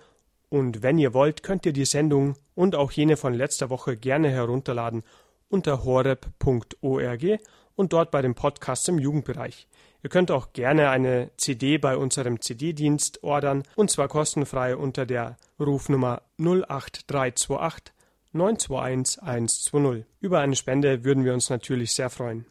und 0.51 0.83
wenn 0.83 0.99
ihr 0.99 1.15
wollt, 1.15 1.43
könnt 1.43 1.65
ihr 1.65 1.73
die 1.73 1.87
Sendung 1.87 2.35
und 2.55 2.75
auch 2.75 2.93
jene 2.93 3.17
von 3.17 3.33
letzter 3.33 3.71
Woche 3.71 3.97
gerne 3.97 4.29
herunterladen 4.29 5.05
unter 5.49 5.85
horeb.org 5.85 7.41
und 7.77 7.93
dort 7.93 8.11
bei 8.11 8.21
dem 8.21 8.35
Podcast 8.35 8.89
im 8.89 8.99
Jugendbereich. 8.99 9.67
Ihr 10.03 10.11
könnt 10.11 10.31
auch 10.31 10.53
gerne 10.53 10.91
eine 10.91 11.31
CD 11.37 11.79
bei 11.79 11.97
unserem 11.97 12.41
CD-Dienst 12.41 13.23
ordern 13.23 13.63
und 13.77 13.91
zwar 13.91 14.09
kostenfrei 14.09 14.77
unter 14.77 15.07
der 15.07 15.37
Rufnummer 15.59 16.23
08328 16.39 17.95
921 18.33 19.23
120. 19.23 20.05
Über 20.21 20.41
eine 20.41 20.57
Spende 20.57 21.05
würden 21.05 21.25
wir 21.25 21.35
uns 21.35 21.51
natürlich 21.51 21.93
sehr 21.93 22.11
freuen. 22.11 22.47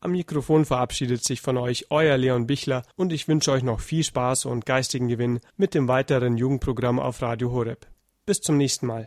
Am 0.00 0.12
Mikrofon 0.12 0.64
verabschiedet 0.64 1.24
sich 1.24 1.40
von 1.40 1.56
euch 1.56 1.86
euer 1.90 2.16
Leon 2.16 2.46
Bichler 2.46 2.82
und 2.96 3.12
ich 3.12 3.26
wünsche 3.26 3.50
euch 3.50 3.64
noch 3.64 3.80
viel 3.80 4.04
Spaß 4.04 4.44
und 4.44 4.64
geistigen 4.64 5.08
Gewinn 5.08 5.40
mit 5.56 5.74
dem 5.74 5.88
weiteren 5.88 6.36
Jugendprogramm 6.36 7.00
auf 7.00 7.20
Radio 7.20 7.50
Horeb. 7.50 7.86
Bis 8.24 8.40
zum 8.40 8.56
nächsten 8.56 8.86
Mal. 8.86 9.06